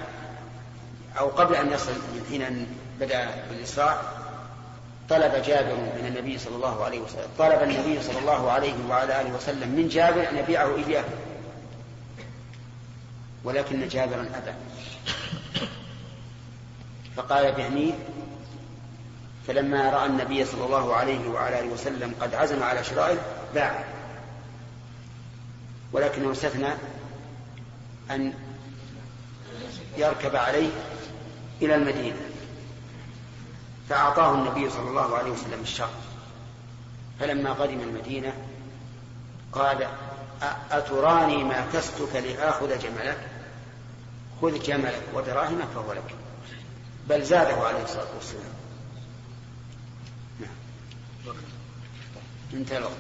أو 1.19 1.27
قبل 1.27 1.55
أن 1.55 1.71
يصل 1.71 1.91
من 1.91 2.25
حين 2.29 2.67
بدأ 2.99 3.45
بالإسراع 3.49 4.01
طلب 5.09 5.31
جابر 5.45 5.75
من 5.75 6.05
النبي 6.07 6.37
صلى 6.37 6.55
الله 6.55 6.83
عليه 6.83 6.99
وسلم 6.99 7.27
طلب 7.37 7.63
النبي 7.63 8.01
صلى 8.01 8.19
الله 8.19 8.51
عليه 8.51 8.73
وعلى 8.89 9.21
آله 9.21 9.35
وسلم 9.35 9.69
من 9.69 9.87
جابر 9.87 10.29
أن 10.29 10.37
يبيعه 10.37 10.75
إياه 10.75 11.05
ولكن 13.43 13.87
جابرا 13.87 14.21
أبى. 14.21 14.53
فقال 17.15 17.51
بهنيه 17.51 17.93
فلما 19.47 19.89
رأى 19.89 20.05
النبي 20.05 20.45
صلى 20.45 20.65
الله 20.65 20.95
عليه 20.95 21.29
وعلى 21.29 21.59
آله 21.59 21.67
وسلم 21.67 22.13
قد 22.21 22.35
عزم 22.35 22.63
على 22.63 22.83
شرائه 22.83 23.17
باع. 23.53 23.83
ولكنه 25.93 26.31
استثنى 26.31 26.69
أن 28.11 28.33
يركب 29.97 30.35
عليه 30.35 30.69
إلى 31.61 31.75
المدينة 31.75 32.17
فأعطاه 33.89 34.33
النبي 34.33 34.69
صلى 34.69 34.89
الله 34.89 35.17
عليه 35.17 35.31
وسلم 35.31 35.61
الشرط 35.61 35.89
فلما 37.19 37.53
قدم 37.53 37.79
المدينة 37.79 38.33
قال 39.51 39.87
أتراني 40.71 41.43
ما 41.43 41.65
كستك 41.73 42.15
لآخذ 42.15 42.79
جملك؟ 42.79 43.17
خذ 44.41 44.59
جملك 44.59 45.01
ودراهمك 45.13 45.67
فهو 45.75 45.93
لك. 45.93 46.15
بل 47.09 47.23
زاده 47.23 47.67
عليه 47.67 47.83
الصلاة 47.83 48.15
والسلام. 48.15 48.64
انتهى 52.53 52.77
الوقت. 52.77 52.93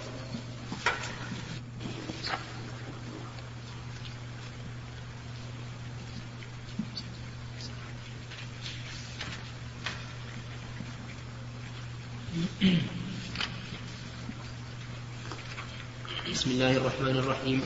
بسم 16.31 16.51
الله 16.51 16.77
الرحمن 16.77 17.17
الرحيم. 17.17 17.61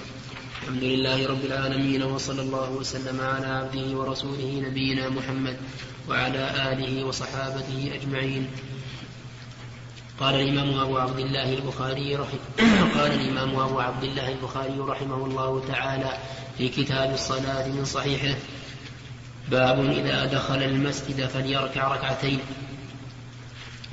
الحمد 0.61 0.83
لله 0.83 1.27
رب 1.27 1.45
العالمين 1.45 2.03
وصلى 2.03 2.41
الله 2.41 2.69
وسلم 2.71 3.21
على 3.21 3.47
عبده 3.47 3.97
ورسوله 3.97 4.61
نبينا 4.67 5.09
محمد 5.09 5.57
وعلى 6.09 6.43
آله 6.73 7.03
وصحابته 7.03 7.91
أجمعين. 7.95 8.47
قال 10.19 10.35
الإمام 10.35 10.79
أبو 10.79 10.97
عبد 10.97 11.19
الله 11.19 11.53
البخاري 11.53 12.15
رحمه 12.15 12.39
قال 12.97 13.11
الإمام 13.11 13.59
أبو 13.59 13.79
عبد 13.79 14.03
الله 14.03 14.31
البخاري 14.31 14.79
رحمه 14.79 15.25
الله 15.25 15.63
تعالى 15.67 16.17
في 16.57 16.69
كتاب 16.69 17.13
الصلاة 17.13 17.67
من 17.67 17.85
صحيحه 17.85 18.35
باب 19.51 19.85
إذا 19.85 20.25
دخل 20.25 20.63
المسجد 20.63 21.25
فليركع 21.25 21.87
ركعتين. 21.87 22.39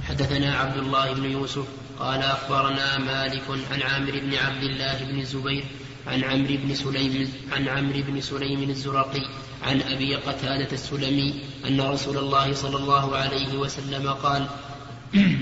حدثنا 0.08 0.58
عبد 0.58 0.76
الله 0.76 1.12
بن 1.12 1.24
يوسف 1.24 1.66
قال 1.98 2.22
أخبرنا 2.22 2.98
مالك 2.98 3.42
عن 3.70 3.82
عامر 3.82 4.10
بن 4.10 4.34
عبد 4.34 4.62
الله 4.62 5.04
بن 5.04 5.18
الزبير 5.18 5.64
عن 6.06 6.24
عمرو 6.24 6.56
بن 6.56 6.74
سليم 6.74 7.32
عن 7.52 7.68
عمرو 7.68 8.02
بن 8.08 8.20
سليم 8.20 8.70
الزرقي 8.70 9.28
عن 9.62 9.82
أبي 9.82 10.14
قتادة 10.14 10.72
السلمي 10.72 11.34
أن 11.66 11.80
رسول 11.80 12.18
الله 12.18 12.52
صلى 12.52 12.76
الله 12.76 13.16
عليه 13.16 13.56
وسلم 13.56 14.08
قال 14.08 14.46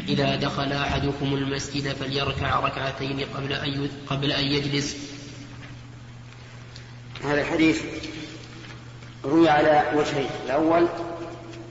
إذا 0.09 0.37
دخل 0.37 0.73
أحدكم 0.73 1.35
المسجد 1.35 1.93
فليركع 1.93 2.61
ركعتين 2.61 3.21
قبل 3.21 3.53
أن 3.53 3.89
قبل 4.07 4.33
أن 4.33 4.45
يجلس. 4.45 4.97
هذا 7.25 7.41
الحديث 7.41 7.83
روي 9.25 9.49
على 9.49 9.83
وجهين، 9.95 10.31
الأول 10.47 10.89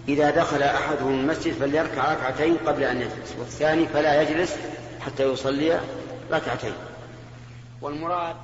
إذا 0.07 0.29
دخل 0.29 0.63
أحدهم 0.63 1.19
المسجد 1.19 1.53
فليركع 1.53 2.13
ركعتين 2.13 2.57
قبل 2.57 2.83
أن 2.83 3.01
يجلس، 3.01 3.35
والثاني 3.39 3.87
فلا 3.87 4.21
يجلس 4.21 4.55
حتى 5.01 5.23
يصلي 5.23 5.81
ركعتين. 6.31 6.73
والمراد 7.81 8.35